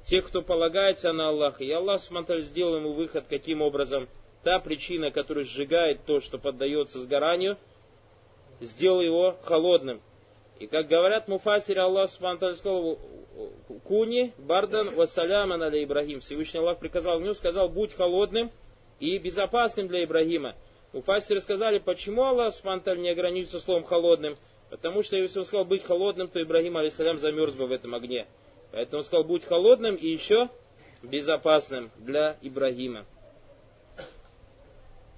тех, 0.04 0.26
кто 0.26 0.42
полагается 0.42 1.12
на 1.12 1.30
Аллаха. 1.30 1.64
И 1.64 1.70
Аллах 1.70 2.02
Субтитры 2.02 2.40
сделал 2.42 2.76
ему 2.76 2.92
выход, 2.92 3.24
каким 3.28 3.62
образом 3.62 4.06
та 4.42 4.58
причина, 4.58 5.10
которая 5.10 5.44
сжигает 5.44 6.04
то, 6.04 6.20
что 6.20 6.38
поддается 6.38 7.00
сгоранию, 7.00 7.56
сделал 8.60 9.00
его 9.00 9.36
холодным. 9.42 10.00
И 10.58 10.66
как 10.66 10.88
говорят 10.88 11.26
муфасири, 11.28 11.78
Аллах 11.78 12.10
Субтитры 12.10 12.54
сказал, 12.54 12.98
Куни, 13.84 14.32
Бардан, 14.36 14.90
Вассаляма 14.94 15.56
на 15.56 15.68
Ибрагим. 15.82 16.20
Всевышний 16.20 16.60
Аллах 16.60 16.78
приказал 16.78 17.18
ему, 17.18 17.32
сказал, 17.32 17.68
будь 17.68 17.94
холодным 17.94 18.50
и 18.98 19.16
безопасным 19.18 19.88
для 19.88 20.04
Ибрагима. 20.04 20.54
Муфасиры 20.92 21.40
сказали, 21.40 21.78
почему 21.78 22.24
Аллах 22.24 22.54
Субтитры 22.54 22.98
не 22.98 23.08
ограничился 23.08 23.60
словом 23.60 23.84
холодным? 23.84 24.36
Потому 24.68 25.02
что 25.02 25.16
если 25.16 25.38
он 25.38 25.44
сказал 25.46 25.64
быть 25.64 25.84
холодным, 25.84 26.28
то 26.28 26.42
Ибрагим, 26.42 26.76
алейсалям, 26.76 27.18
замерз 27.18 27.54
бы 27.54 27.66
в 27.66 27.72
этом 27.72 27.94
огне. 27.94 28.26
Поэтому 28.70 28.98
он 28.98 29.04
сказал, 29.04 29.24
будь 29.24 29.44
холодным 29.44 29.96
и 29.96 30.06
еще 30.06 30.48
безопасным 31.02 31.90
для 31.98 32.36
Ибрагима. 32.42 33.06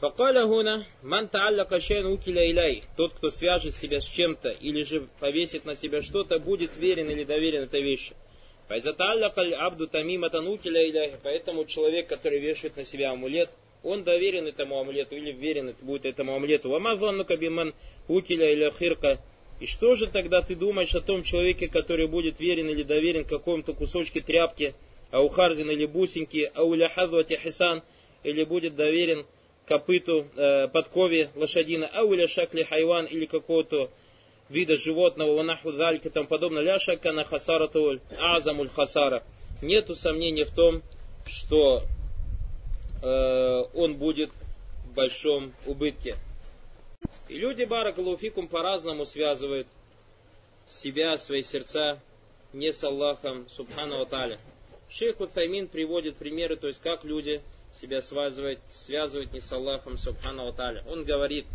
Факаля 0.03 0.47
гуна, 0.47 0.85
ман 1.03 1.29
тааллака 1.29 1.81
шейн 1.81 2.07
укиля 2.07 2.51
иляй. 2.51 2.83
Тот, 2.97 3.13
кто 3.15 3.31
свяжет 3.31 3.77
себя 3.77 4.01
с 4.01 4.05
чем-то 4.05 4.49
или 4.49 4.83
же 4.83 5.07
повесит 5.21 5.65
на 5.65 5.77
себя 5.77 6.03
что-то, 6.03 6.41
будет 6.41 6.77
верен 6.77 7.09
или 7.09 7.23
доверен 7.23 7.63
этой 7.63 7.83
вещи. 7.83 8.13
абду 8.69 9.87
тамиматан 9.87 10.49
укиля 10.49 10.91
иляй. 10.91 11.15
Поэтому 11.23 11.67
человек, 11.67 12.09
который 12.09 12.41
вешает 12.41 12.77
на 12.77 12.85
себя 12.85 13.13
амулет, 13.13 13.51
он 13.85 14.03
доверен 14.03 14.49
этому 14.49 14.81
амулету 14.81 15.15
или 15.15 15.31
верен 15.31 15.73
будет 15.83 16.05
этому 16.05 16.35
амулету. 16.35 16.71
Вамазланну 16.71 17.25
кабиман 17.25 17.73
укиля 18.09 18.53
иля 18.55 18.73
хирка. 18.73 19.21
И 19.61 19.67
что 19.67 19.95
же 19.95 20.09
тогда 20.09 20.43
ты 20.43 20.57
думаешь 20.57 20.97
о 20.97 21.01
том 21.01 21.23
человеке, 21.23 21.69
который 21.69 22.09
будет 22.09 22.41
верен 22.41 22.69
или 22.69 22.83
доверен 22.83 23.25
какому-то 23.25 23.73
кусочке 23.73 24.21
тряпки, 24.21 24.75
а 25.13 25.21
у 25.21 25.29
Харзин 25.29 25.71
или 25.71 25.87
бусинки, 25.87 26.51
а 26.53 26.65
у 26.65 26.75
ляхазвати 26.75 27.37
хисан, 27.37 27.85
или 28.25 28.43
будет 28.43 28.75
доверен 28.75 29.27
копыту, 29.73 30.27
э, 30.37 30.69
подкове 30.69 31.31
лошадина, 31.35 31.89
а 31.95 32.03
у 32.03 32.13
ляшакли 32.13 32.63
хайван 32.63 33.07
или 33.07 33.25
какого-то 33.25 33.91
вида 34.51 34.77
животного, 34.77 35.35
ванаху 35.35 35.73
далька, 35.73 36.11
там 36.11 36.27
подобно, 36.27 36.59
ляшака 36.59 37.13
на 37.13 37.25
хасарату 37.25 37.99
азамуль 38.19 38.69
хасара. 38.69 39.23
Нету 39.63 39.95
сомнения 39.95 40.45
в 40.45 40.55
том, 40.55 40.83
что 41.27 41.85
э, 43.03 43.63
он 43.73 43.95
будет 43.95 44.31
в 44.91 44.95
большом 44.95 45.55
убытке. 45.65 46.17
И 47.29 47.39
люди 47.39 47.65
Баракалуфикум 47.65 48.49
по-разному 48.49 49.07
связывают 49.07 49.67
себя, 50.67 51.17
свои 51.17 51.43
сердца 51.43 51.99
не 52.53 52.75
с 52.75 52.85
Аллахом, 52.85 53.49
Субхану 53.49 54.03
Аталя. 54.03 54.39
Шейх 54.91 55.19
Утаймин 55.19 55.67
приводит 55.67 56.17
примеры, 56.17 56.57
то 56.57 56.67
есть 56.67 56.83
как 56.83 57.05
люди 57.05 57.41
себя 57.81 58.01
связывают, 58.01 58.61
связывают 58.69 59.33
не 59.33 59.41
с 59.41 59.53
Аллахом, 59.53 59.99
Субхану 59.99 60.49
Аталя. 60.49 60.85
Он 60.89 61.05
говорит, 61.05 61.47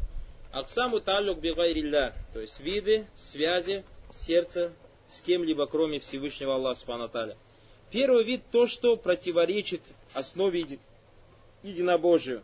Аксаму 0.51 0.99
талюк 0.99 1.39
бигайрилля, 1.39 2.15
то 2.33 2.39
есть 2.39 2.59
виды 2.59 3.07
связи 3.15 3.83
сердца 4.13 4.73
с 5.07 5.21
кем-либо, 5.21 5.67
кроме 5.67 5.99
Всевышнего 5.99 6.55
Аллаха, 6.55 6.79
Субхану 6.79 7.05
Аталя. 7.05 7.37
Первый 7.91 8.23
вид 8.23 8.43
то, 8.51 8.67
что 8.67 8.97
противоречит 8.97 9.81
основе 10.13 10.79
единобожию 11.63 12.43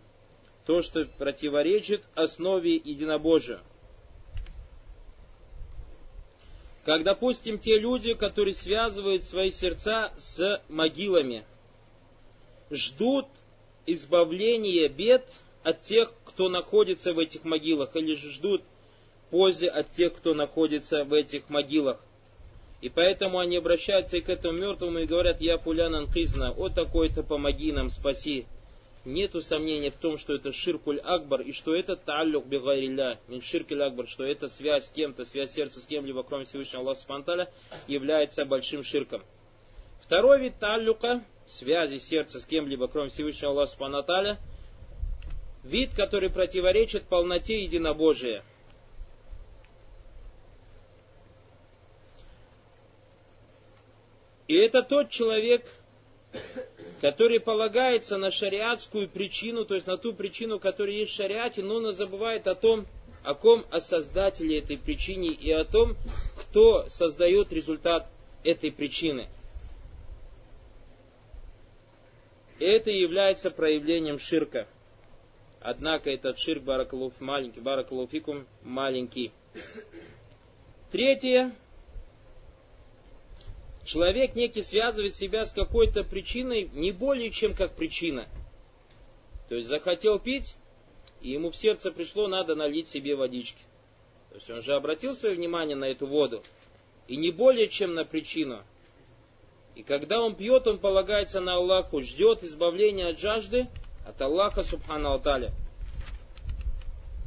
то, 0.65 0.81
что 0.81 1.05
противоречит 1.17 2.03
основе 2.15 2.75
единобожия. 2.75 3.59
Как, 6.86 7.03
допустим, 7.03 7.59
те 7.59 7.79
люди, 7.79 8.13
которые 8.13 8.53
связывают 8.53 9.23
свои 9.23 9.49
сердца 9.49 10.13
с 10.17 10.62
могилами, 10.67 11.45
ждут 12.69 13.27
избавления 13.85 14.89
бед 14.89 15.25
от 15.63 15.81
тех, 15.83 16.13
кто 16.25 16.49
находится 16.49 17.13
в 17.13 17.19
этих 17.19 17.43
могилах, 17.43 17.95
или 17.95 18.15
же 18.15 18.31
ждут 18.31 18.61
пользы 19.29 19.67
от 19.67 19.91
тех, 19.93 20.13
кто 20.13 20.33
находится 20.33 21.03
в 21.03 21.13
этих 21.13 21.49
могилах. 21.49 21.99
И 22.81 22.89
поэтому 22.89 23.39
они 23.39 23.57
обращаются 23.57 24.19
к 24.19 24.29
этому 24.29 24.57
мертвому 24.59 24.99
и 24.99 25.05
говорят, 25.05 25.39
я 25.39 25.57
фулян 25.57 25.95
анкизна, 25.95 26.51
о 26.51 26.69
такой-то 26.69 27.23
помоги 27.23 27.71
нам, 27.71 27.89
спаси 27.89 28.45
нету 29.05 29.41
сомнения 29.41 29.91
в 29.91 29.95
том, 29.95 30.17
что 30.17 30.33
это 30.35 30.51
ширкуль 30.51 30.99
акбар, 30.99 31.41
и 31.41 31.51
что 31.51 31.75
это 31.75 31.95
тааллюк 31.95 32.45
бигайрилля, 32.45 33.19
мин 33.27 33.41
ширкуль 33.41 33.83
акбар, 33.83 34.07
что 34.07 34.23
это 34.23 34.47
связь 34.47 34.87
с 34.87 34.89
кем-то, 34.89 35.25
связь 35.25 35.53
сердца 35.53 35.79
с 35.79 35.87
кем-либо, 35.87 36.23
кроме 36.23 36.45
Всевышнего 36.45 36.83
Аллаха 36.83 37.01
Субтитры, 37.01 37.47
является 37.87 38.45
большим 38.45 38.83
ширком. 38.83 39.21
Второй 40.05 40.39
вид 40.39 40.59
тааллюка, 40.59 41.23
связи 41.47 41.97
сердца 41.97 42.41
с 42.41 42.45
кем-либо, 42.45 42.87
кроме 42.89 43.09
Всевышнего 43.09 43.53
Аллаха 43.53 43.71
Субтитры, 43.71 44.37
вид, 45.63 45.93
который 45.95 46.29
противоречит 46.29 47.03
полноте 47.03 47.63
единобожия. 47.63 48.43
И 54.49 54.55
это 54.55 54.83
тот 54.83 55.09
человек, 55.09 55.65
который 56.99 57.39
полагается 57.39 58.17
на 58.17 58.29
шариатскую 58.29 59.07
причину, 59.07 59.63
то 59.63 59.73
есть 59.73 59.87
на 59.87 59.97
ту 59.97 60.13
причину, 60.13 60.59
которая 60.59 60.95
есть 60.95 61.13
в 61.13 61.15
шариате, 61.15 61.63
но 61.63 61.75
он 61.75 61.93
забывает 61.93 62.45
о 62.47 62.55
том, 62.55 62.85
о 63.23 63.35
ком, 63.35 63.65
о 63.71 63.79
создателе 63.79 64.59
этой 64.59 64.77
причины 64.77 65.27
и 65.27 65.49
о 65.49 65.63
том, 65.63 65.95
кто 66.35 66.89
создает 66.89 67.53
результат 67.53 68.09
этой 68.43 68.69
причины. 68.69 69.29
Это 72.59 72.91
является 72.91 73.51
проявлением 73.51 74.19
ширка. 74.19 74.67
Однако 75.59 76.09
этот 76.09 76.37
ширк 76.37 76.63
баракалуф 76.63 77.19
маленький, 77.19 77.61
баракалуфикум 77.61 78.45
маленький. 78.63 79.31
Третье, 80.91 81.53
Человек 83.85 84.35
некий 84.35 84.61
связывает 84.61 85.13
себя 85.13 85.43
с 85.43 85.51
какой-то 85.51 86.03
причиной 86.03 86.69
не 86.73 86.91
более 86.91 87.31
чем 87.31 87.53
как 87.53 87.75
причина. 87.75 88.27
То 89.49 89.55
есть 89.55 89.67
захотел 89.67 90.19
пить, 90.19 90.55
и 91.21 91.31
ему 91.31 91.51
в 91.51 91.55
сердце 91.55 91.91
пришло, 91.91 92.27
надо 92.27 92.55
налить 92.55 92.87
себе 92.87 93.15
водички. 93.15 93.59
То 94.29 94.35
есть 94.35 94.49
он 94.49 94.61
же 94.61 94.73
обратил 94.73 95.13
свое 95.13 95.35
внимание 95.35 95.75
на 95.75 95.85
эту 95.85 96.07
воду. 96.07 96.43
И 97.07 97.17
не 97.17 97.31
более 97.31 97.67
чем 97.67 97.93
на 97.93 98.05
причину. 98.05 98.63
И 99.75 99.83
когда 99.83 100.21
он 100.21 100.36
пьет, 100.36 100.67
он 100.67 100.77
полагается 100.77 101.41
на 101.41 101.55
Аллаху, 101.55 102.01
ждет 102.01 102.43
избавления 102.43 103.09
от 103.09 103.19
жажды, 103.19 103.67
от 104.05 104.21
Аллаха 104.21 104.63
Субхану 104.63 105.09
Алталя. 105.09 105.51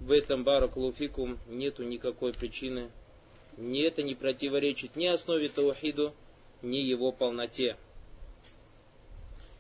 В 0.01 0.13
этом 0.13 0.45
баракулуфикум 0.45 1.39
нету 1.49 1.83
никакой 1.83 2.33
причины. 2.33 2.91
Ни 3.57 3.83
это 3.83 4.03
не 4.03 4.15
противоречит 4.15 4.95
ни 4.95 5.07
основе 5.07 5.49
таухиду, 5.49 6.15
ни 6.63 6.77
его 6.77 7.11
полноте. 7.11 7.77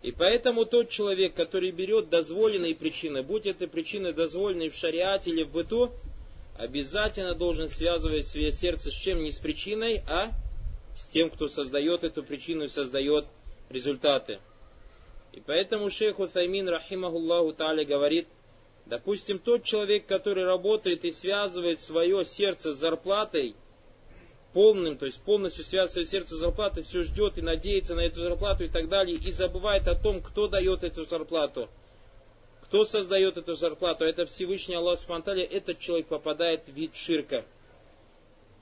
И 0.02 0.12
поэтому 0.12 0.66
тот 0.66 0.88
человек, 0.88 1.34
который 1.34 1.72
берет 1.72 2.10
дозволенные 2.10 2.76
причины, 2.76 3.24
будь 3.24 3.46
это 3.46 3.66
причины 3.66 4.12
дозволенные 4.12 4.70
в 4.70 4.74
шариате 4.74 5.30
или 5.30 5.42
в 5.42 5.50
быту, 5.50 5.90
обязательно 6.56 7.34
должен 7.34 7.66
связывать 7.66 8.26
свое 8.26 8.52
сердце 8.52 8.90
с 8.90 8.94
чем? 8.94 9.24
Не 9.24 9.32
с 9.32 9.38
причиной, 9.38 10.02
а 10.06 10.30
с 10.96 11.06
тем, 11.06 11.30
кто 11.30 11.46
создает 11.46 12.04
эту 12.04 12.22
причину 12.22 12.64
и 12.64 12.68
создает 12.68 13.26
результаты. 13.68 14.40
И 15.32 15.40
поэтому 15.44 15.90
шейх 15.90 16.18
Утаймин, 16.18 16.68
рахимахуллаху 16.68 17.52
та'аля, 17.52 17.84
говорит, 17.84 18.26
допустим, 18.86 19.38
тот 19.38 19.62
человек, 19.62 20.06
который 20.06 20.44
работает 20.44 21.04
и 21.04 21.12
связывает 21.12 21.80
свое 21.80 22.24
сердце 22.24 22.72
с 22.72 22.76
зарплатой– 22.76 23.54
полным, 24.56 24.96
то 24.96 25.04
есть 25.04 25.20
полностью 25.20 25.64
связывает 25.64 26.08
сердце 26.08 26.34
с 26.34 26.38
зарплатой, 26.38 26.82
все 26.82 27.04
ждет 27.04 27.36
и 27.36 27.42
надеется 27.42 27.94
на 27.94 28.00
эту 28.00 28.20
зарплату 28.20 28.64
и 28.64 28.68
так 28.68 28.88
далее, 28.88 29.18
и 29.18 29.30
забывает 29.30 29.86
о 29.86 29.94
том, 29.94 30.22
кто 30.22 30.48
дает 30.48 30.82
эту 30.82 31.04
зарплату, 31.04 31.68
кто 32.62 32.86
создает 32.86 33.36
эту 33.36 33.54
зарплату, 33.54 34.06
это 34.06 34.24
Всевышний 34.24 34.74
Аллах 34.74 34.98
Субтитры, 34.98 35.42
этот 35.42 35.78
человек 35.78 36.06
попадает 36.06 36.68
в 36.68 36.72
вид 36.72 36.96
ширка. 36.96 37.44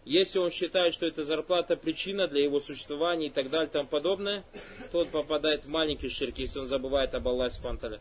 Если 0.05 0.39
он 0.39 0.51
считает, 0.51 0.93
что 0.93 1.07
эта 1.07 1.25
зарплата 1.25 1.77
причина 1.77 2.29
для 2.29 2.43
его 2.43 2.61
существования 2.61 3.29
и 3.29 3.31
так 3.31 3.49
далее 3.49 3.69
и 3.69 3.73
тому 3.73 3.89
подобное, 3.89 4.45
тот 4.93 5.09
попадает 5.09 5.65
в 5.65 5.69
маленький 5.69 6.11
ширк, 6.11 6.39
если 6.39 6.59
он 6.59 6.67
забывает 6.67 7.15
об 7.15 7.27
Аллахе 7.27 7.55
Спанталя. 7.57 8.01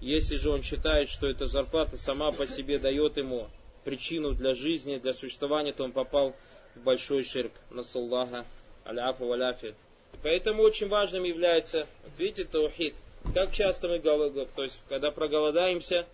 Если 0.00 0.36
же 0.36 0.50
он 0.50 0.62
считает, 0.62 1.10
что 1.10 1.28
эта 1.28 1.46
зарплата 1.46 1.98
сама 1.98 2.32
по 2.32 2.46
себе 2.46 2.78
дает 2.78 3.18
ему 3.18 3.48
причину 3.84 4.32
для 4.32 4.54
жизни, 4.54 4.96
для 4.96 5.12
существования, 5.12 5.72
то 5.72 5.84
он 5.84 5.92
попал 5.92 6.34
в 6.74 6.82
большой 6.82 7.22
ширк. 7.22 7.52
Насаллаха, 7.70 8.46
аляфа 8.84 9.24
валяфи. 9.24 9.74
Поэтому 10.22 10.62
очень 10.62 10.88
важным 10.88 11.24
является, 11.24 11.86
вот 12.04 12.18
видите, 12.18 12.44
таухид. 12.44 12.94
Как 13.34 13.52
часто 13.52 13.88
мы, 13.88 13.98
то 13.98 14.62
есть, 14.62 14.80
когда 14.88 15.10
проголодаемся, 15.10 16.06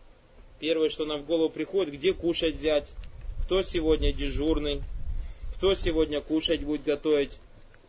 первое, 0.59 0.89
что 0.89 1.05
нам 1.05 1.23
в 1.23 1.27
голову 1.27 1.49
приходит, 1.49 1.95
где 1.95 2.13
кушать 2.13 2.57
взять, 2.57 2.89
кто 3.45 3.63
сегодня 3.63 4.13
дежурный, 4.13 4.83
кто 5.63 5.75
сегодня 5.75 6.21
кушать 6.21 6.65
будет 6.65 6.83
готовить, 6.83 7.39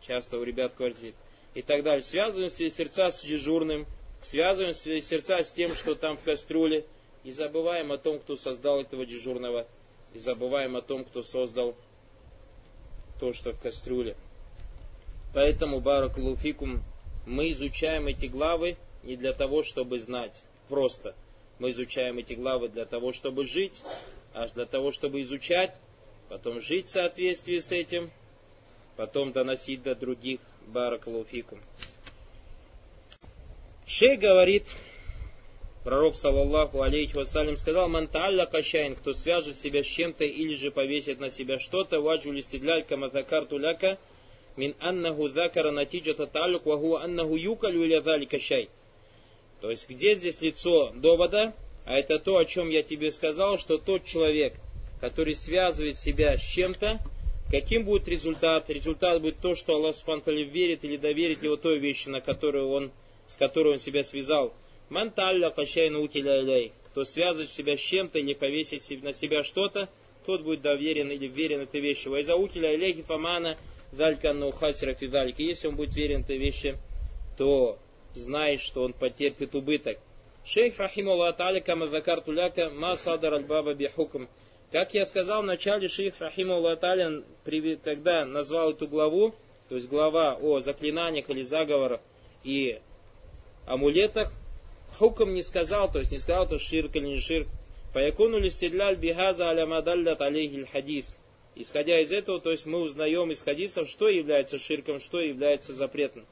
часто 0.00 0.38
у 0.38 0.44
ребят 0.44 0.74
квартир, 0.76 1.12
и 1.54 1.62
так 1.62 1.82
далее. 1.82 2.02
Связываем 2.02 2.48
свои 2.48 2.70
сердца 2.70 3.10
с 3.10 3.24
дежурным, 3.24 3.84
связываем 4.22 4.72
свои 4.74 5.00
сердца 5.00 5.42
с 5.42 5.50
тем, 5.50 5.74
что 5.74 5.96
там 5.96 6.16
в 6.16 6.22
кастрюле, 6.22 6.84
и 7.24 7.32
забываем 7.32 7.90
о 7.90 7.98
том, 7.98 8.20
кто 8.20 8.36
создал 8.36 8.80
этого 8.80 9.04
дежурного, 9.04 9.66
и 10.14 10.20
забываем 10.20 10.76
о 10.76 10.82
том, 10.82 11.04
кто 11.04 11.24
создал 11.24 11.74
то, 13.18 13.32
что 13.32 13.50
в 13.50 13.60
кастрюле. 13.60 14.14
Поэтому, 15.34 15.80
Баракулуфикум, 15.80 16.80
мы 17.26 17.50
изучаем 17.50 18.06
эти 18.06 18.26
главы 18.26 18.76
не 19.02 19.16
для 19.16 19.32
того, 19.32 19.64
чтобы 19.64 19.98
знать, 19.98 20.44
просто. 20.68 21.16
Мы 21.58 21.70
изучаем 21.70 22.18
эти 22.18 22.34
главы 22.34 22.68
для 22.68 22.84
того, 22.84 23.12
чтобы 23.12 23.44
жить, 23.44 23.82
аж 24.32 24.52
для 24.52 24.64
того, 24.64 24.92
чтобы 24.92 25.22
изучать, 25.22 25.74
потом 26.28 26.60
жить 26.60 26.88
в 26.88 26.90
соответствии 26.90 27.58
с 27.58 27.72
этим, 27.72 28.10
потом 28.96 29.32
доносить 29.32 29.82
до 29.82 29.94
других. 29.94 30.40
Баракалуфикум. 30.66 31.60
Шей 33.86 34.16
говорит, 34.16 34.64
пророк, 35.84 36.14
саллаллаху 36.14 36.80
алейхи 36.80 37.14
вассалям, 37.14 37.56
сказал, 37.56 37.88
«Манталля 37.88 38.46
кашайн, 38.46 38.96
кто 38.96 39.12
свяжет 39.12 39.58
себя 39.58 39.82
с 39.82 39.86
чем-то 39.86 40.24
или 40.24 40.54
же 40.54 40.70
повесит 40.70 41.20
на 41.20 41.28
себя 41.28 41.58
что-то, 41.58 42.00
ваджу 42.00 42.32
листидляль 42.32 42.84
каматакар 42.84 43.44
туляка, 43.44 43.98
мин 44.56 44.74
аннаху 44.78 45.28
закара 45.28 45.70
натиджата 45.70 46.26
талюк, 46.26 46.64
ваху 46.64 46.96
аннаху 46.96 47.36
юкалю 47.36 47.84
или 47.84 48.00
залика 48.00 48.38
шай». 48.38 48.70
То 49.60 49.70
есть, 49.70 49.88
где 49.88 50.14
здесь 50.14 50.40
лицо 50.40 50.92
довода? 50.94 51.54
А 51.84 51.98
это 51.98 52.18
то, 52.18 52.38
о 52.38 52.44
чем 52.46 52.70
я 52.70 52.82
тебе 52.82 53.10
сказал, 53.10 53.58
что 53.58 53.76
тот 53.76 54.04
человек, 54.04 54.54
который 55.04 55.34
связывает 55.34 55.98
себя 55.98 56.38
с 56.38 56.40
чем-то, 56.40 56.98
каким 57.50 57.84
будет 57.84 58.08
результат? 58.08 58.70
Результат 58.70 59.20
будет 59.20 59.36
то, 59.36 59.54
что 59.54 59.74
Аллах 59.74 59.94
Субхану 59.94 60.22
верит 60.32 60.82
или 60.82 60.96
доверит 60.96 61.42
его 61.42 61.56
той 61.56 61.78
вещи, 61.78 62.08
на 62.08 62.22
которую 62.22 62.70
он, 62.70 62.90
с 63.26 63.36
которой 63.36 63.74
он 63.74 63.80
себя 63.80 64.02
связал. 64.02 64.54
Манталля 64.88 65.50
кашайна 65.50 65.98
утиля 65.98 66.40
иляй. 66.40 66.72
Кто 66.86 67.04
связывает 67.04 67.50
себя 67.50 67.76
с 67.76 67.80
чем-то 67.80 68.18
или 68.18 68.32
повесит 68.32 69.02
на 69.02 69.12
себя 69.12 69.44
что-то, 69.44 69.90
тот 70.24 70.40
будет 70.40 70.62
доверен 70.62 71.10
или 71.10 71.26
верен 71.26 71.60
этой 71.60 71.82
вещи. 71.82 72.08
Вайза 72.08 72.34
утиля 72.34 72.74
иляйхи 72.74 73.02
фамана 73.02 73.58
далька 73.92 74.32
наухасира 74.32 74.94
фидалик. 74.94 75.38
Если 75.38 75.68
он 75.68 75.76
будет 75.76 75.94
верен 75.94 76.22
этой 76.22 76.38
вещи, 76.38 76.78
то 77.36 77.78
знай, 78.14 78.56
что 78.56 78.84
он 78.84 78.94
потерпит 78.94 79.54
убыток. 79.54 79.98
Шейх 80.46 80.78
Рахимулла 80.78 81.28
Атали 81.28 81.60
Камазакар 81.60 82.22
Туляка 82.22 82.70
Ма 82.70 82.96
Садар 82.96 83.34
Аль-Баба 83.34 83.74
Бихукм. 83.74 84.28
Как 84.74 84.92
я 84.92 85.06
сказал 85.06 85.42
в 85.42 85.46
начале, 85.46 85.86
шейх 85.86 86.14
Рахимулла 86.18 86.72
Атали, 86.72 87.22
когда 87.84 88.24
назвал 88.24 88.72
эту 88.72 88.88
главу, 88.88 89.32
то 89.68 89.76
есть 89.76 89.88
глава 89.88 90.34
о 90.34 90.58
заклинаниях 90.58 91.30
или 91.30 91.42
заговорах 91.42 92.00
и 92.42 92.80
амулетах, 93.66 94.32
хуком 94.98 95.32
не 95.32 95.44
сказал, 95.44 95.88
то 95.92 96.00
есть 96.00 96.10
не 96.10 96.18
сказал, 96.18 96.48
то 96.48 96.58
ширк 96.58 96.96
или 96.96 97.06
не 97.06 97.20
ширк. 97.20 97.46
Фаякуну 97.92 98.40
листидляль 98.40 98.96
бихаза 98.96 99.46
аля 99.46 99.64
мадаллят 99.64 100.20
алейхиль 100.20 100.66
хадис. 100.66 101.14
Исходя 101.54 102.00
из 102.00 102.10
этого, 102.10 102.40
то 102.40 102.50
есть 102.50 102.66
мы 102.66 102.80
узнаем 102.80 103.30
из 103.30 103.42
хадисов, 103.42 103.88
что 103.88 104.08
является 104.08 104.58
ширком, 104.58 104.98
что 104.98 105.20
является 105.20 105.72
запретным. 105.72 106.26